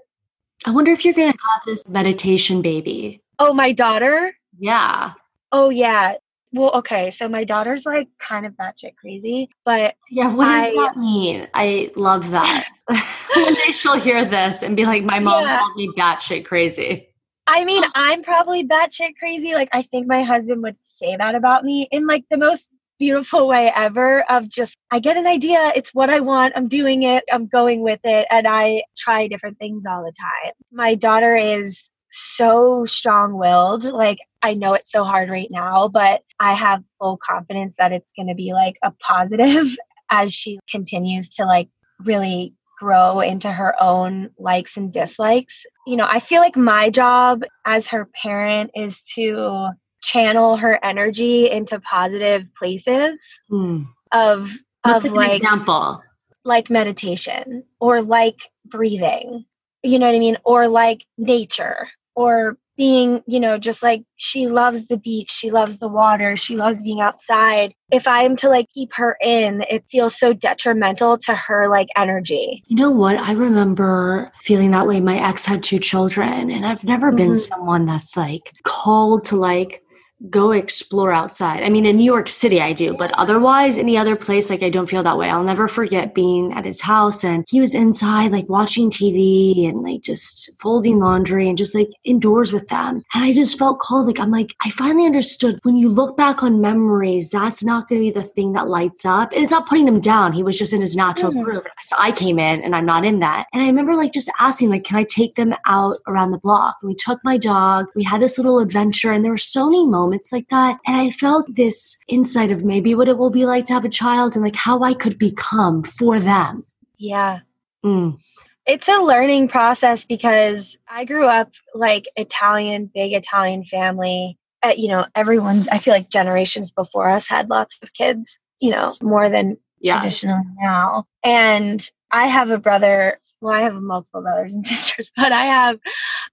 [0.65, 3.21] I wonder if you're going to have this meditation baby.
[3.39, 4.33] Oh, my daughter?
[4.57, 5.13] Yeah.
[5.51, 6.15] Oh, yeah.
[6.53, 7.11] Well, okay.
[7.11, 11.47] So my daughter's like kind of batshit crazy, but yeah, what does I, that mean?
[11.53, 12.69] I love that.
[13.35, 15.59] One day she'll hear this and be like, "My mom yeah.
[15.59, 17.09] called me batshit crazy."
[17.47, 19.53] I mean, I'm probably batshit crazy.
[19.53, 23.47] Like, I think my husband would say that about me in like the most beautiful
[23.47, 25.71] way ever of just, I get an idea.
[25.75, 26.53] It's what I want.
[26.55, 27.23] I'm doing it.
[27.31, 28.27] I'm going with it.
[28.29, 30.53] And I try different things all the time.
[30.71, 33.85] My daughter is so strong willed.
[33.85, 38.11] Like, I know it's so hard right now, but I have full confidence that it's
[38.15, 39.75] going to be like a positive
[40.11, 41.69] as she continues to like
[42.03, 45.65] really grow into her own likes and dislikes.
[45.85, 49.69] You know, I feel like my job as her parent is to
[50.01, 53.83] channel her energy into positive places hmm.
[54.11, 54.51] of
[54.83, 56.01] What's of an like example
[56.45, 59.45] like meditation or like breathing
[59.87, 64.47] you know what i mean or like nature or being, you know, just like she
[64.47, 67.73] loves the beach, she loves the water, she loves being outside.
[67.91, 72.63] If I'm to like keep her in, it feels so detrimental to her like energy.
[72.67, 73.17] You know what?
[73.17, 74.99] I remember feeling that way.
[74.99, 77.17] My ex had two children, and I've never mm-hmm.
[77.17, 79.83] been someone that's like called to like
[80.29, 81.63] go explore outside.
[81.63, 84.69] I mean, in New York City, I do, but otherwise, any other place, like I
[84.69, 85.29] don't feel that way.
[85.29, 89.83] I'll never forget being at his house and he was inside, like watching TV and
[89.83, 93.03] like just folding laundry and just like indoors with them.
[93.13, 94.07] And I just felt called.
[94.07, 98.01] Like, I'm like, I finally understood when you look back on memories, that's not going
[98.01, 99.31] to be the thing that lights up.
[99.33, 100.33] And it's not putting him down.
[100.33, 101.43] He was just in his natural mm-hmm.
[101.43, 101.65] groove.
[101.81, 103.47] So I came in and I'm not in that.
[103.53, 106.77] And I remember like just asking, like, can I take them out around the block?
[106.81, 107.87] And we took my dog.
[107.95, 110.79] We had this little adventure and there were so many moments moments like that.
[110.85, 113.89] And I felt this insight of maybe what it will be like to have a
[113.89, 116.63] child and like how I could become for them.
[116.97, 117.39] Yeah.
[117.83, 118.17] Mm.
[118.65, 124.37] It's a learning process because I grew up like Italian, big Italian family.
[124.63, 128.71] Uh, you know, everyone's, I feel like generations before us had lots of kids, you
[128.71, 129.99] know, more than yes.
[129.99, 131.05] traditionally now.
[131.23, 135.79] And I have a brother well, I have multiple brothers and sisters, but I have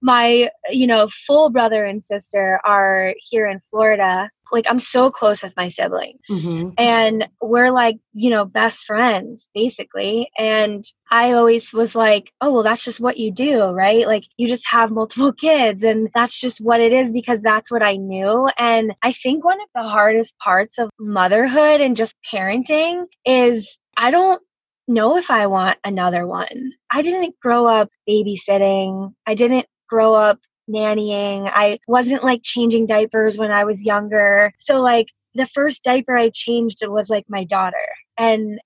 [0.01, 4.29] my, you know, full brother and sister are here in Florida.
[4.51, 6.19] Like, I'm so close with my sibling.
[6.29, 6.69] Mm-hmm.
[6.77, 10.29] And we're like, you know, best friends, basically.
[10.37, 14.05] And I always was like, oh, well, that's just what you do, right?
[14.05, 17.81] Like, you just have multiple kids, and that's just what it is because that's what
[17.81, 18.47] I knew.
[18.57, 24.11] And I think one of the hardest parts of motherhood and just parenting is I
[24.11, 24.41] don't
[24.87, 26.73] know if I want another one.
[26.91, 29.13] I didn't grow up babysitting.
[29.25, 31.49] I didn't grow up nannying.
[31.53, 34.53] I wasn't like changing diapers when I was younger.
[34.57, 37.75] So like the first diaper I changed was like my daughter.
[38.17, 38.59] And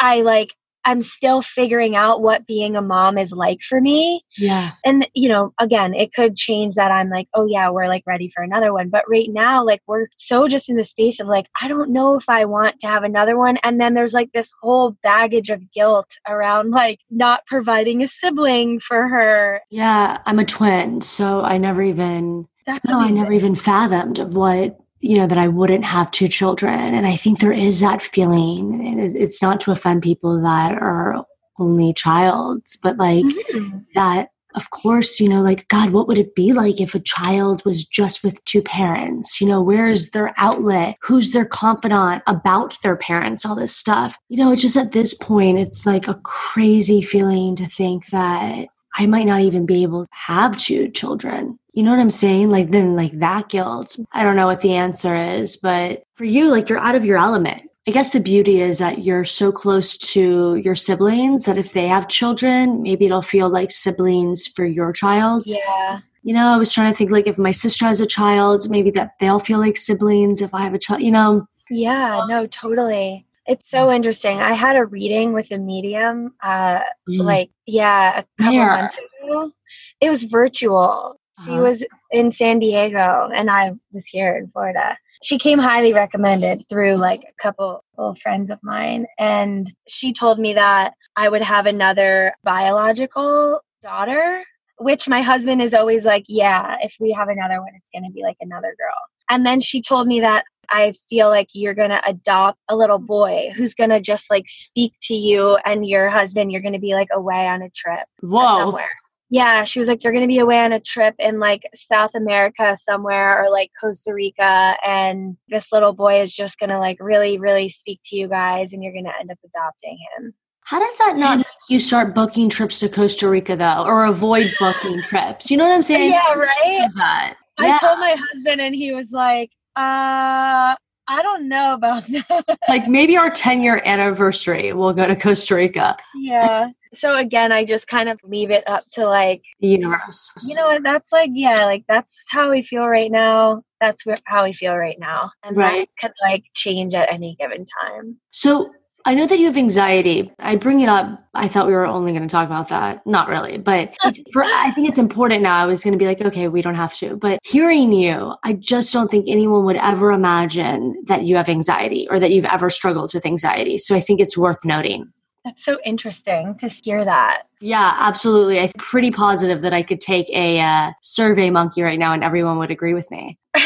[0.00, 0.50] I like
[0.84, 4.22] I'm still figuring out what being a mom is like for me.
[4.36, 4.72] Yeah.
[4.84, 8.30] And, you know, again, it could change that I'm like, oh, yeah, we're like ready
[8.34, 8.90] for another one.
[8.90, 12.16] But right now, like, we're so just in the space of like, I don't know
[12.16, 13.56] if I want to have another one.
[13.62, 18.80] And then there's like this whole baggage of guilt around like not providing a sibling
[18.80, 19.62] for her.
[19.70, 20.18] Yeah.
[20.26, 21.00] I'm a twin.
[21.00, 25.48] So I never even, so I never even fathomed of what you know, that I
[25.48, 26.94] wouldn't have two children.
[26.94, 28.98] And I think there is that feeling.
[28.98, 31.26] It's not to offend people that are
[31.58, 33.80] only childs, but like mm-hmm.
[33.94, 37.62] that, of course, you know, like, God, what would it be like if a child
[37.66, 39.42] was just with two parents?
[39.42, 40.96] You know, where is their outlet?
[41.02, 43.44] Who's their confidant about their parents?
[43.44, 44.16] All this stuff.
[44.30, 48.68] You know, it's just at this point, it's like a crazy feeling to think that
[48.96, 51.58] I might not even be able to have two children.
[51.74, 52.50] You know what I'm saying?
[52.50, 53.98] Like then like that guilt.
[54.12, 57.18] I don't know what the answer is, but for you, like you're out of your
[57.18, 57.68] element.
[57.86, 61.86] I guess the beauty is that you're so close to your siblings that if they
[61.86, 65.42] have children, maybe it'll feel like siblings for your child.
[65.46, 66.00] Yeah.
[66.22, 68.90] You know, I was trying to think like if my sister has a child, maybe
[68.92, 71.46] that they'll feel like siblings if I have a child, you know?
[71.68, 73.26] Yeah, no, totally.
[73.46, 74.40] It's so interesting.
[74.40, 77.18] I had a reading with a medium, uh, mm.
[77.18, 78.76] like yeah, a couple Where?
[78.78, 79.52] months ago.
[80.00, 81.20] It was virtual.
[81.42, 81.62] She uh-huh.
[81.62, 84.96] was in San Diego, and I was here in Florida.
[85.22, 90.38] She came highly recommended through like a couple old friends of mine, and she told
[90.38, 94.44] me that I would have another biological daughter.
[94.78, 98.12] Which my husband is always like, yeah, if we have another one, it's going to
[98.12, 98.96] be like another girl.
[99.30, 102.98] And then she told me that I feel like you're going to adopt a little
[102.98, 106.50] boy who's going to just like speak to you and your husband.
[106.50, 108.58] You're going to be like away on a trip Whoa.
[108.58, 108.90] somewhere.
[109.30, 112.14] Yeah, she was like, You're going to be away on a trip in like South
[112.14, 114.76] America somewhere or like Costa Rica.
[114.86, 118.72] And this little boy is just going to like really, really speak to you guys
[118.72, 120.34] and you're going to end up adopting him.
[120.64, 124.54] How does that not make you start booking trips to Costa Rica though, or avoid
[124.58, 125.50] booking trips?
[125.50, 126.10] You know what I'm saying?
[126.10, 127.34] Yeah, right.
[127.58, 127.78] I yeah.
[127.78, 130.74] told my husband, and he was like, uh,
[131.08, 132.58] I don't know about that.
[132.68, 135.96] Like maybe our 10 year anniversary, we'll go to Costa Rica.
[136.14, 136.68] Yeah.
[136.92, 140.32] So again, I just kind of leave it up to like the universe.
[140.48, 140.82] You know what?
[140.82, 143.62] That's like, yeah, like that's how we feel right now.
[143.80, 145.30] That's how we feel right now.
[145.42, 145.88] And right.
[146.00, 148.16] that could like change at any given time.
[148.30, 148.70] So
[149.06, 150.32] I know that you have anxiety.
[150.38, 151.26] I bring it up.
[151.34, 153.06] I thought we were only going to talk about that.
[153.06, 153.94] Not really, but
[154.32, 155.56] for, I think it's important now.
[155.56, 157.16] I was going to be like, okay, we don't have to.
[157.16, 162.06] But hearing you, I just don't think anyone would ever imagine that you have anxiety
[162.08, 163.76] or that you've ever struggled with anxiety.
[163.76, 165.12] So I think it's worth noting.
[165.44, 167.42] That's so interesting to hear that.
[167.60, 168.60] Yeah, absolutely.
[168.60, 172.56] I'm pretty positive that I could take a uh, survey monkey right now and everyone
[172.58, 173.38] would agree with me.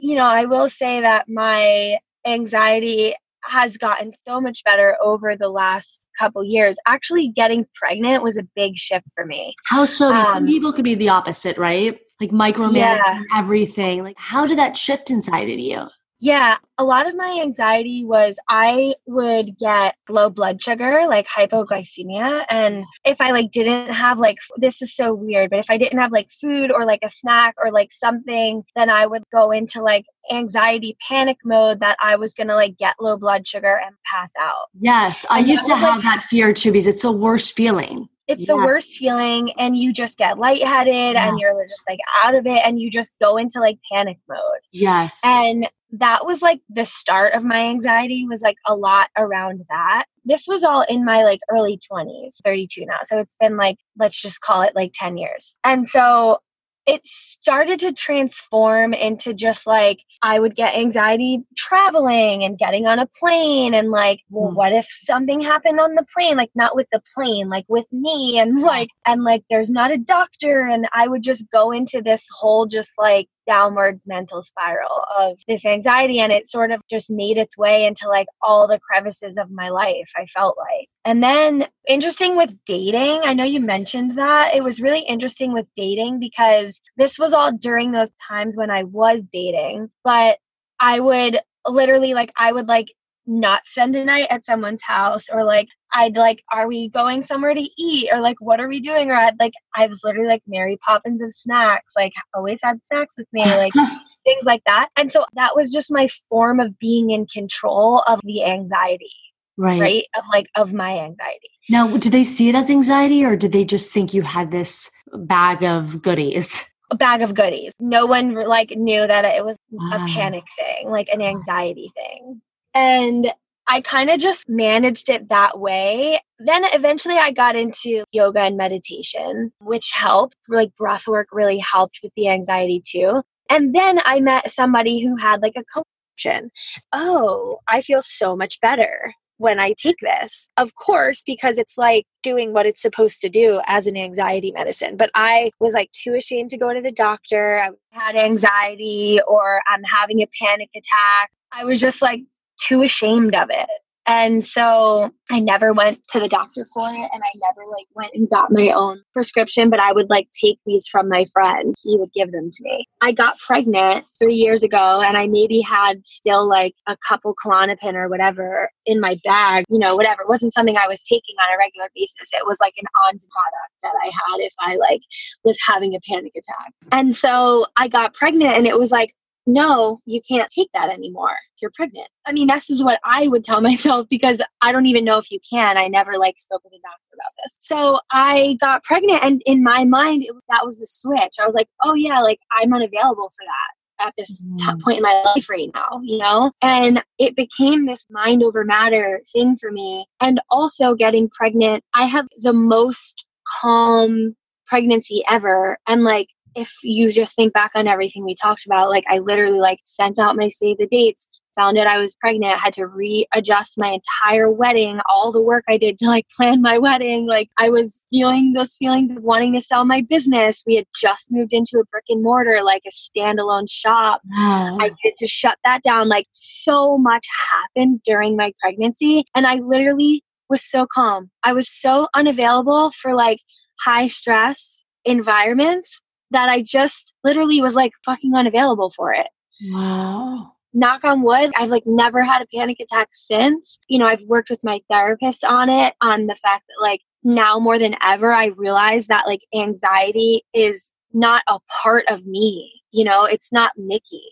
[0.00, 5.48] you know, I will say that my anxiety has gotten so much better over the
[5.48, 6.76] last couple years.
[6.86, 9.54] Actually, getting pregnant was a big shift for me.
[9.66, 10.12] How so?
[10.12, 11.98] Um, Some people could be the opposite, right?
[12.20, 13.22] Like micromanaging yeah.
[13.34, 14.04] everything.
[14.04, 15.86] Like, how did that shift inside of you?
[16.22, 22.44] Yeah, a lot of my anxiety was I would get low blood sugar, like hypoglycemia,
[22.50, 25.98] and if I like didn't have like this is so weird, but if I didn't
[25.98, 29.82] have like food or like a snack or like something, then I would go into
[29.82, 33.96] like anxiety panic mode that I was going to like get low blood sugar and
[34.04, 34.68] pass out.
[34.78, 38.42] Yes, I used to have like, that fear too because it's the worst feeling it's
[38.42, 38.46] yes.
[38.46, 41.28] the worst feeling and you just get lightheaded yes.
[41.28, 44.38] and you're just like out of it and you just go into like panic mode.
[44.70, 45.20] Yes.
[45.24, 50.04] And that was like the start of my anxiety was like a lot around that.
[50.24, 52.98] This was all in my like early 20s, 32 now.
[53.04, 55.56] So it's been like let's just call it like 10 years.
[55.64, 56.38] And so
[56.86, 62.98] it started to transform into just like I would get anxiety traveling and getting on
[62.98, 64.56] a plane and like, well, mm.
[64.56, 66.36] what if something happened on the plane?
[66.36, 69.98] Like not with the plane, like with me and like and like there's not a
[69.98, 75.36] doctor and I would just go into this whole just like downward mental spiral of
[75.48, 79.36] this anxiety and it sort of just made its way into like all the crevices
[79.36, 80.86] of my life i felt like.
[81.04, 85.66] And then interesting with dating i know you mentioned that it was really interesting with
[85.74, 90.38] dating because this was all during those times when i was dating but
[90.78, 92.86] i would literally like i would like
[93.26, 97.54] not spend a night at someone's house or like I'd like, are we going somewhere
[97.54, 98.08] to eat?
[98.12, 99.10] Or like, what are we doing?
[99.10, 103.16] Or I'd like, I was literally like Mary Poppins of snacks, like always had snacks
[103.18, 103.72] with me, like
[104.24, 104.88] things like that.
[104.96, 109.10] And so that was just my form of being in control of the anxiety.
[109.56, 109.80] Right.
[109.80, 110.04] Right.
[110.16, 111.50] Of like, of my anxiety.
[111.68, 114.90] Now, did they see it as anxiety or did they just think you had this
[115.12, 116.66] bag of goodies?
[116.90, 117.72] A bag of goodies.
[117.78, 120.04] No one like knew that it was wow.
[120.04, 122.40] a panic thing, like an anxiety thing.
[122.74, 123.32] And
[123.66, 126.20] I kind of just managed it that way.
[126.40, 130.34] Then eventually I got into yoga and meditation, which helped.
[130.48, 133.22] Like breath work really helped with the anxiety too.
[133.48, 136.50] And then I met somebody who had like a collection.
[136.92, 140.48] Oh, I feel so much better when I take this.
[140.56, 144.96] Of course, because it's like doing what it's supposed to do as an anxiety medicine.
[144.96, 147.60] But I was like too ashamed to go to the doctor.
[147.60, 151.30] I had anxiety or I'm having a panic attack.
[151.52, 152.20] I was just like
[152.60, 153.68] too ashamed of it.
[154.06, 158.12] And so I never went to the doctor for it and I never like went
[158.12, 161.76] and got my own prescription, but I would like take these from my friend.
[161.80, 162.88] He would give them to me.
[163.00, 167.94] I got pregnant three years ago and I maybe had still like a couple Klonopin
[167.94, 170.22] or whatever in my bag, you know, whatever.
[170.22, 172.32] It wasn't something I was taking on a regular basis.
[172.32, 175.02] It was like an on product that I had if I like
[175.44, 176.72] was having a panic attack.
[176.90, 179.14] And so I got pregnant and it was like,
[179.46, 181.36] no, you can't take that anymore.
[181.60, 182.08] You're pregnant.
[182.26, 185.30] I mean, this is what I would tell myself because I don't even know if
[185.30, 185.76] you can.
[185.76, 187.56] I never like spoke with a doctor about this.
[187.60, 191.34] So I got pregnant, and in my mind, it, that was the switch.
[191.40, 194.80] I was like, oh yeah, like I'm unavailable for that at this mm.
[194.82, 196.50] point in my life right now, you know?
[196.62, 200.06] And it became this mind over matter thing for me.
[200.20, 203.24] And also getting pregnant, I have the most
[203.60, 204.34] calm
[204.66, 205.78] pregnancy ever.
[205.86, 209.58] And like if you just think back on everything we talked about, like I literally
[209.58, 213.78] like sent out my save the dates, found out I was pregnant, had to readjust
[213.78, 217.26] my entire wedding, all the work I did to like plan my wedding.
[217.26, 220.62] Like I was feeling those feelings of wanting to sell my business.
[220.66, 224.20] We had just moved into a brick and mortar, like a standalone shop.
[224.30, 224.78] Wow.
[224.80, 224.96] I ah.
[225.02, 226.08] had to shut that down.
[226.08, 229.24] Like so much happened during my pregnancy.
[229.34, 231.30] And I literally was so calm.
[231.44, 233.38] I was so unavailable for like
[233.80, 239.26] high stress environments that I just literally was like fucking unavailable for it.
[239.68, 240.52] Wow.
[240.72, 243.78] Knock on wood, I've like never had a panic attack since.
[243.88, 247.58] You know, I've worked with my therapist on it, on the fact that like now
[247.58, 252.72] more than ever, I realize that like anxiety is not a part of me.
[252.92, 254.22] You know, it's not Nikki.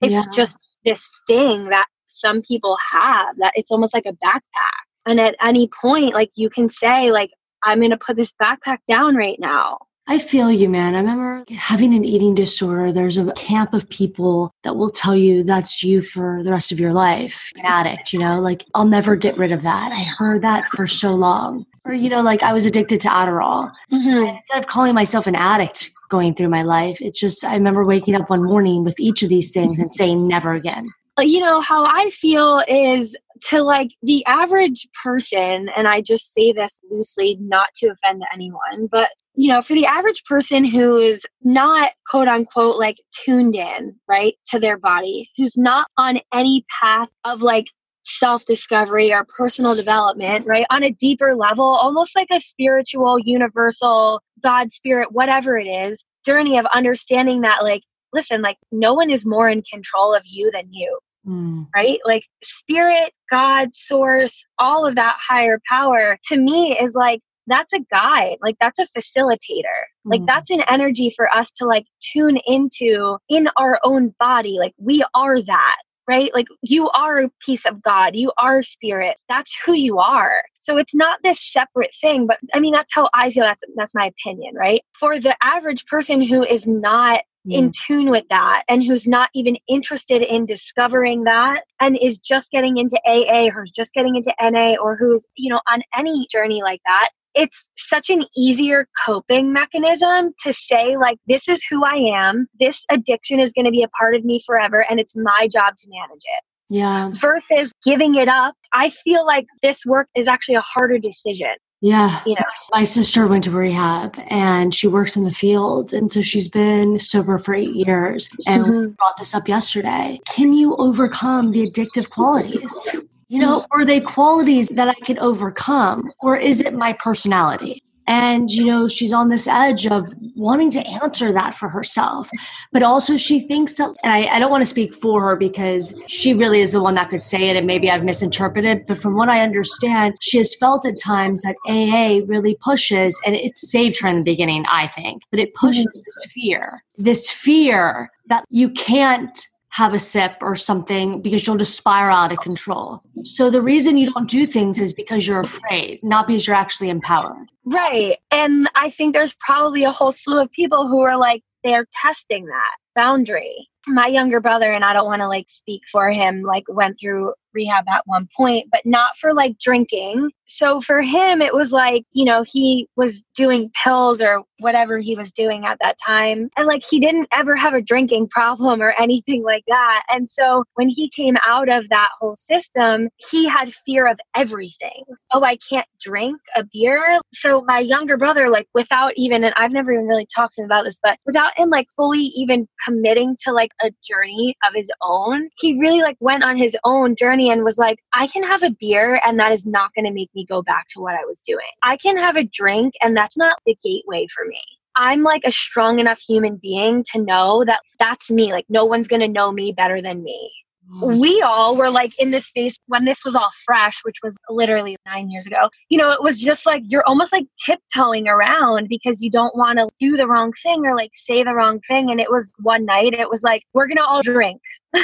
[0.00, 0.32] It's yeah.
[0.32, 4.82] just this thing that some people have that it's almost like a backpack.
[5.06, 7.30] And at any point, like you can say, like,
[7.64, 9.78] I'm going to put this backpack down right now.
[10.12, 10.94] I feel you, man.
[10.94, 12.92] I remember having an eating disorder.
[12.92, 16.78] There's a camp of people that will tell you that's you for the rest of
[16.78, 17.50] your life.
[17.56, 19.90] An addict, you know, like I'll never get rid of that.
[19.90, 21.64] I heard that for so long.
[21.86, 23.72] Or, you know, like I was addicted to Adderall.
[23.90, 24.08] Mm-hmm.
[24.10, 27.86] And instead of calling myself an addict going through my life, it's just, I remember
[27.86, 30.90] waking up one morning with each of these things and saying never again.
[31.20, 36.52] You know, how I feel is to like the average person, and I just say
[36.52, 41.26] this loosely not to offend anyone, but you know, for the average person who is
[41.42, 47.08] not quote unquote like tuned in, right, to their body, who's not on any path
[47.24, 47.66] of like
[48.04, 54.20] self discovery or personal development, right, on a deeper level, almost like a spiritual, universal,
[54.42, 59.24] God spirit, whatever it is, journey of understanding that, like, listen, like, no one is
[59.24, 60.98] more in control of you than you.
[61.26, 61.68] Mm.
[61.74, 62.00] Right?
[62.04, 67.80] Like spirit, God, source, all of that higher power to me is like that's a
[67.90, 69.86] guide like that's a facilitator.
[70.04, 70.26] Like mm.
[70.26, 74.58] that's an energy for us to like tune into in our own body.
[74.58, 75.76] Like we are that
[76.08, 76.34] right?
[76.34, 78.16] Like you are a piece of god.
[78.16, 79.18] You are spirit.
[79.28, 80.42] That's who you are.
[80.58, 83.44] So it's not this separate thing but i mean that's how i feel.
[83.44, 84.82] That's that's my opinion right?
[84.98, 87.72] For the average person who is not in mm.
[87.86, 92.76] tune with that and who's not even interested in discovering that and is just getting
[92.76, 96.80] into AA or just getting into NA or who's, you know, on any journey like
[96.86, 102.46] that, it's such an easier coping mechanism to say like this is who i am
[102.60, 105.76] this addiction is going to be a part of me forever and it's my job
[105.76, 110.54] to manage it yeah versus giving it up i feel like this work is actually
[110.54, 111.54] a harder decision
[111.84, 112.20] Yeah.
[112.24, 115.92] You know, my sister went to rehab and she works in the field.
[115.92, 118.30] And so she's been sober for eight years.
[118.46, 118.78] And mm-hmm.
[118.78, 120.20] we brought this up yesterday.
[120.28, 122.94] Can you overcome the addictive qualities?
[123.32, 126.12] You know, are they qualities that I can overcome?
[126.20, 127.82] Or is it my personality?
[128.06, 130.06] And, you know, she's on this edge of
[130.36, 132.28] wanting to answer that for herself.
[132.72, 135.98] But also, she thinks that, and I, I, don't want to speak for her because
[136.08, 138.84] she really is the one that could say it, and maybe I've misinterpreted.
[138.86, 143.34] But from what I understand, she has felt at times that AA really pushes, and
[143.34, 146.00] it saved her in the beginning, I think, but it pushes mm-hmm.
[146.04, 146.64] this fear,
[146.98, 152.30] this fear that you can't have a sip or something because you'll just spiral out
[152.30, 153.02] of control.
[153.24, 156.90] So the reason you don't do things is because you're afraid, not because you're actually
[156.90, 157.48] empowered.
[157.64, 158.18] Right.
[158.30, 162.44] And I think there's probably a whole slew of people who are like, they're testing
[162.46, 163.68] that boundary.
[163.86, 167.32] My younger brother, and I don't want to like speak for him, like went through
[167.54, 170.30] rehab at one point, but not for like drinking.
[170.46, 175.16] So for him, it was like, you know, he was doing pills or whatever he
[175.16, 176.50] was doing at that time.
[176.56, 180.04] And like he didn't ever have a drinking problem or anything like that.
[180.10, 185.04] And so when he came out of that whole system, he had fear of everything.
[185.32, 187.18] Oh, I can't drink a beer.
[187.32, 190.66] So my younger brother, like without even, and I've never even really talked to him
[190.66, 194.90] about this, but without him like fully even committing to like a journey of his
[195.02, 198.62] own, he really like went on his own journey and was like, I can have
[198.62, 201.24] a beer and that is not going to make me go back to what I
[201.24, 201.66] was doing.
[201.82, 204.60] I can have a drink and that's not the gateway for me.
[204.94, 208.52] I'm like a strong enough human being to know that that's me.
[208.52, 210.50] Like, no one's going to know me better than me.
[210.90, 211.18] Mm.
[211.18, 214.96] We all were like in this space when this was all fresh, which was literally
[215.06, 215.70] nine years ago.
[215.88, 219.78] You know, it was just like you're almost like tiptoeing around because you don't want
[219.78, 222.10] to do the wrong thing or like say the wrong thing.
[222.10, 224.60] And it was one night, it was like, we're going to all drink.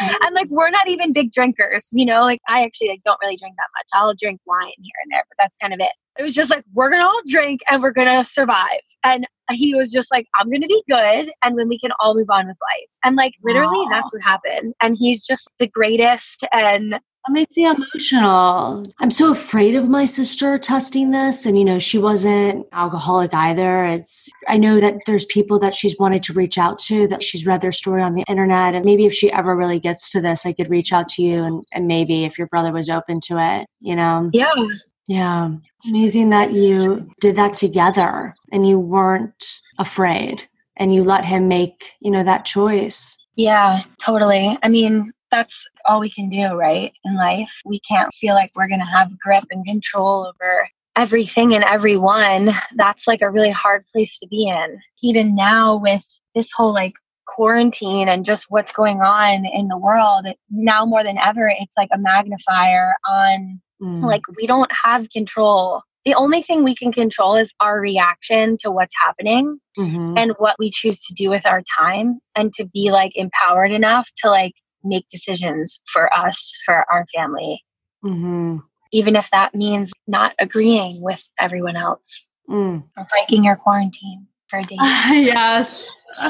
[0.00, 2.20] and like we're not even big drinkers, you know.
[2.20, 3.86] Like I actually like don't really drink that much.
[3.92, 5.92] I'll drink wine here and there, but that's kind of it.
[6.18, 8.80] It was just like we're gonna all drink and we're gonna survive.
[9.04, 12.30] And he was just like, I'm gonna be good, and then we can all move
[12.30, 12.90] on with life.
[13.04, 14.74] And like literally, that's what happened.
[14.80, 16.44] And he's just the greatest.
[16.52, 16.98] And
[17.28, 18.86] that makes me emotional.
[18.98, 21.44] I'm so afraid of my sister testing this.
[21.44, 23.84] And, you know, she wasn't alcoholic either.
[23.84, 27.44] It's, I know that there's people that she's wanted to reach out to, that she's
[27.44, 28.74] read their story on the internet.
[28.74, 31.42] And maybe if she ever really gets to this, I could reach out to you.
[31.42, 34.30] And, and maybe if your brother was open to it, you know?
[34.32, 34.54] Yeah.
[35.06, 35.50] Yeah.
[35.88, 41.92] Amazing that you did that together and you weren't afraid and you let him make,
[42.00, 43.18] you know, that choice.
[43.36, 44.58] Yeah, totally.
[44.62, 46.92] I mean, that's all we can do, right?
[47.04, 51.54] In life, we can't feel like we're going to have grip and control over everything
[51.54, 52.50] and everyone.
[52.76, 54.78] That's like a really hard place to be in.
[55.02, 56.04] Even now, with
[56.34, 56.94] this whole like
[57.26, 61.90] quarantine and just what's going on in the world, now more than ever, it's like
[61.92, 64.02] a magnifier on mm.
[64.02, 65.82] like we don't have control.
[66.04, 70.16] The only thing we can control is our reaction to what's happening mm-hmm.
[70.16, 74.08] and what we choose to do with our time and to be like empowered enough
[74.22, 74.54] to like
[74.88, 77.62] make decisions for us, for our family.
[78.04, 78.58] Mm-hmm.
[78.92, 82.82] Even if that means not agreeing with everyone else mm.
[82.96, 84.76] or breaking your quarantine for a day.
[84.78, 85.90] yes.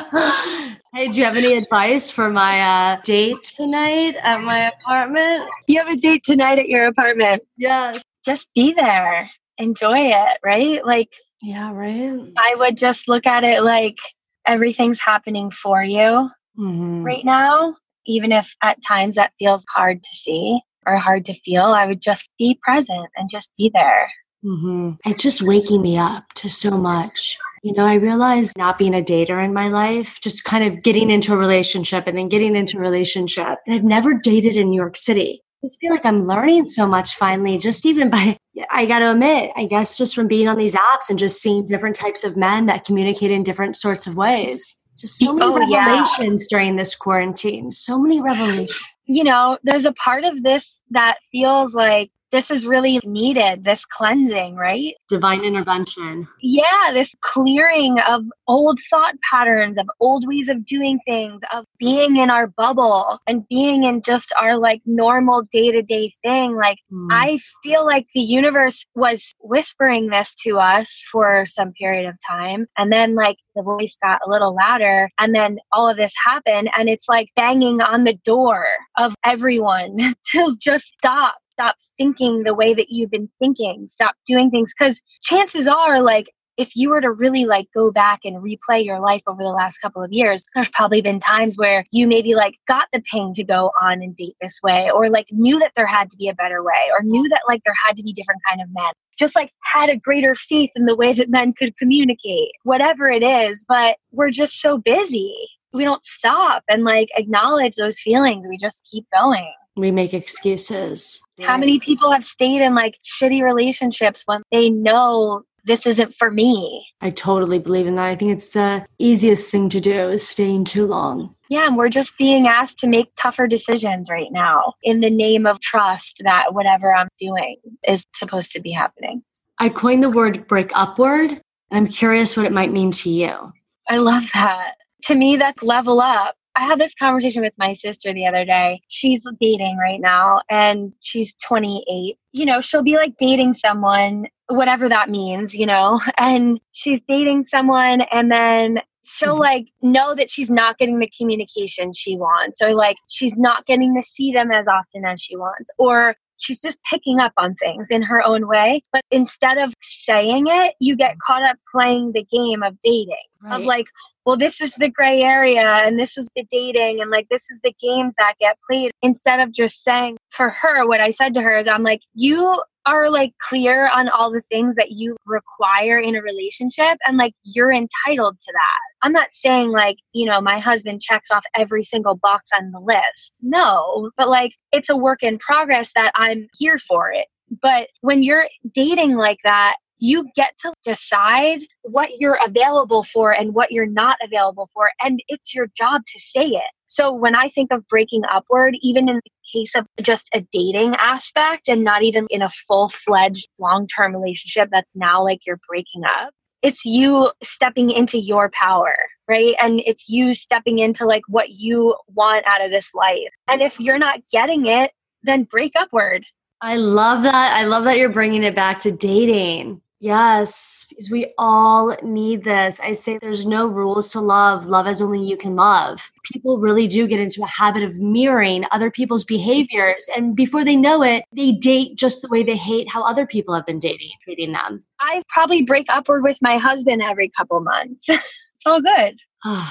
[0.92, 5.48] hey, do you have any advice for my uh, date tonight at my apartment?
[5.66, 7.42] You have a date tonight at your apartment.
[7.56, 8.00] Yes.
[8.24, 9.30] Just be there.
[9.58, 10.84] Enjoy it, right?
[10.84, 12.20] Like, yeah, right.
[12.36, 13.98] I would just look at it like
[14.46, 17.02] everything's happening for you mm-hmm.
[17.02, 17.74] right now
[18.08, 22.00] even if at times that feels hard to see or hard to feel, I would
[22.00, 24.10] just be present and just be there.
[24.44, 24.92] Mm-hmm.
[25.04, 27.36] It's just waking me up to so much.
[27.62, 31.10] You know, I realized not being a dater in my life, just kind of getting
[31.10, 33.58] into a relationship and then getting into a relationship.
[33.66, 35.42] And I've never dated in New York City.
[35.42, 38.38] I just feel like I'm learning so much finally, just even by,
[38.70, 41.66] I got to admit, I guess just from being on these apps and just seeing
[41.66, 44.80] different types of men that communicate in different sorts of ways.
[44.98, 46.58] Just so many oh, revelations yeah.
[46.58, 47.70] during this quarantine.
[47.70, 48.82] So many revelations.
[49.06, 53.84] You know, there's a part of this that feels like this is really needed this
[53.84, 54.94] cleansing right?
[55.08, 56.28] Divine intervention.
[56.40, 62.16] Yeah this clearing of old thought patterns of old ways of doing things of being
[62.16, 66.56] in our bubble and being in just our like normal day-to-day thing.
[66.56, 67.08] Like mm.
[67.10, 72.66] i feel like the universe was whispering this to us for some period of time
[72.76, 76.70] and then like the voice got a little louder and then all of this happened
[76.76, 78.66] and it's like banging on the door
[78.96, 84.50] of everyone to just stop stop thinking the way that you've been thinking, stop doing
[84.50, 84.72] things.
[84.78, 88.98] Because chances are, like, if you were to really like go back and replay your
[88.98, 92.54] life over the last couple of years, there's probably been times where you maybe like
[92.66, 95.86] got the ping to go on and date this way, or like knew that there
[95.86, 98.40] had to be a better way, or knew that like there had to be different
[98.48, 101.76] kind of men just like had a greater faith in the way that men could
[101.76, 103.64] communicate, whatever it is.
[103.68, 105.34] But we're just so busy.
[105.72, 108.46] We don't stop and like acknowledge those feelings.
[108.48, 109.52] We just keep going.
[109.78, 111.20] We make excuses.
[111.40, 116.32] How many people have stayed in like shitty relationships when they know this isn't for
[116.32, 116.84] me?
[117.00, 118.06] I totally believe in that.
[118.06, 121.34] I think it's the easiest thing to do is staying too long.
[121.48, 125.46] Yeah, and we're just being asked to make tougher decisions right now in the name
[125.46, 127.56] of trust that whatever I'm doing
[127.86, 129.22] is supposed to be happening.
[129.58, 133.52] I coined the word break upward, and I'm curious what it might mean to you.
[133.88, 134.74] I love that.
[135.04, 136.34] To me, that's level up.
[136.58, 138.80] I had this conversation with my sister the other day.
[138.88, 142.18] She's dating right now and she's 28.
[142.32, 147.44] You know, she'll be like dating someone, whatever that means, you know, and she's dating
[147.44, 149.40] someone and then she'll mm-hmm.
[149.40, 153.94] like know that she's not getting the communication she wants or like she's not getting
[153.94, 157.90] to see them as often as she wants or she's just picking up on things
[157.90, 162.24] in her own way but instead of saying it you get caught up playing the
[162.30, 163.54] game of dating right.
[163.54, 163.86] of like
[164.28, 167.58] well this is the gray area and this is the dating and like this is
[167.64, 171.40] the games that get played instead of just saying for her what i said to
[171.40, 175.98] her is i'm like you are like clear on all the things that you require
[175.98, 178.78] in a relationship and like you're entitled to that.
[179.02, 182.80] I'm not saying like, you know, my husband checks off every single box on the
[182.80, 183.40] list.
[183.42, 187.26] No, but like it's a work in progress that I'm here for it.
[187.60, 193.54] But when you're dating like that, you get to decide what you're available for and
[193.54, 194.90] what you're not available for.
[195.02, 196.70] And it's your job to say it.
[196.86, 200.94] So when I think of breaking upward, even in the case of just a dating
[200.96, 205.60] aspect and not even in a full fledged long term relationship that's now like you're
[205.68, 206.30] breaking up,
[206.62, 208.96] it's you stepping into your power,
[209.28, 209.54] right?
[209.60, 213.32] And it's you stepping into like what you want out of this life.
[213.46, 214.90] And if you're not getting it,
[215.22, 216.24] then break upward.
[216.60, 217.56] I love that.
[217.56, 219.80] I love that you're bringing it back to dating.
[220.00, 222.78] Yes, because we all need this.
[222.80, 224.66] I say there's no rules to love.
[224.66, 226.12] Love as only you can love.
[226.22, 230.08] People really do get into a habit of mirroring other people's behaviors.
[230.16, 233.54] And before they know it, they date just the way they hate how other people
[233.54, 234.84] have been dating, treating them.
[235.00, 238.04] I probably break upward with my husband every couple months.
[238.08, 238.22] it's
[238.66, 239.18] all good.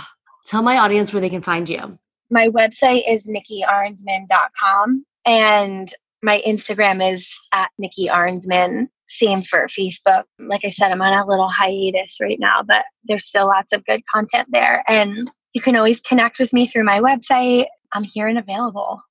[0.46, 1.98] Tell my audience where they can find you.
[2.30, 10.24] My website is nikkiarensman.com and my Instagram is at Nikki Arensman same for Facebook.
[10.40, 13.86] Like I said, I'm on a little hiatus right now, but there's still lots of
[13.86, 14.84] good content there.
[14.88, 17.66] And you can always connect with me through my website.
[17.94, 19.02] I'm here and available.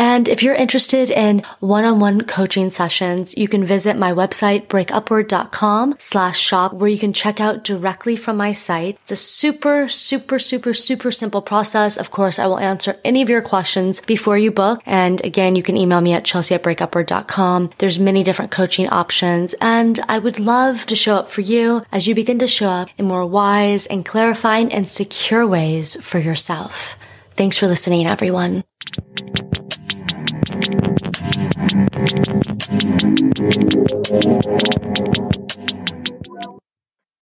[0.00, 6.40] And if you're interested in one-on-one coaching sessions, you can visit my website, breakupward.com slash
[6.40, 8.98] shop, where you can check out directly from my site.
[9.02, 11.98] It's a super, super, super, super simple process.
[11.98, 14.80] Of course, I will answer any of your questions before you book.
[14.86, 17.70] And again, you can email me at chelsea at breakupward.com.
[17.76, 19.54] There's many different coaching options.
[19.60, 22.88] And I would love to show up for you as you begin to show up
[22.96, 26.96] in more wise and clarifying and secure ways for yourself.
[27.40, 28.64] Thanks for listening, everyone.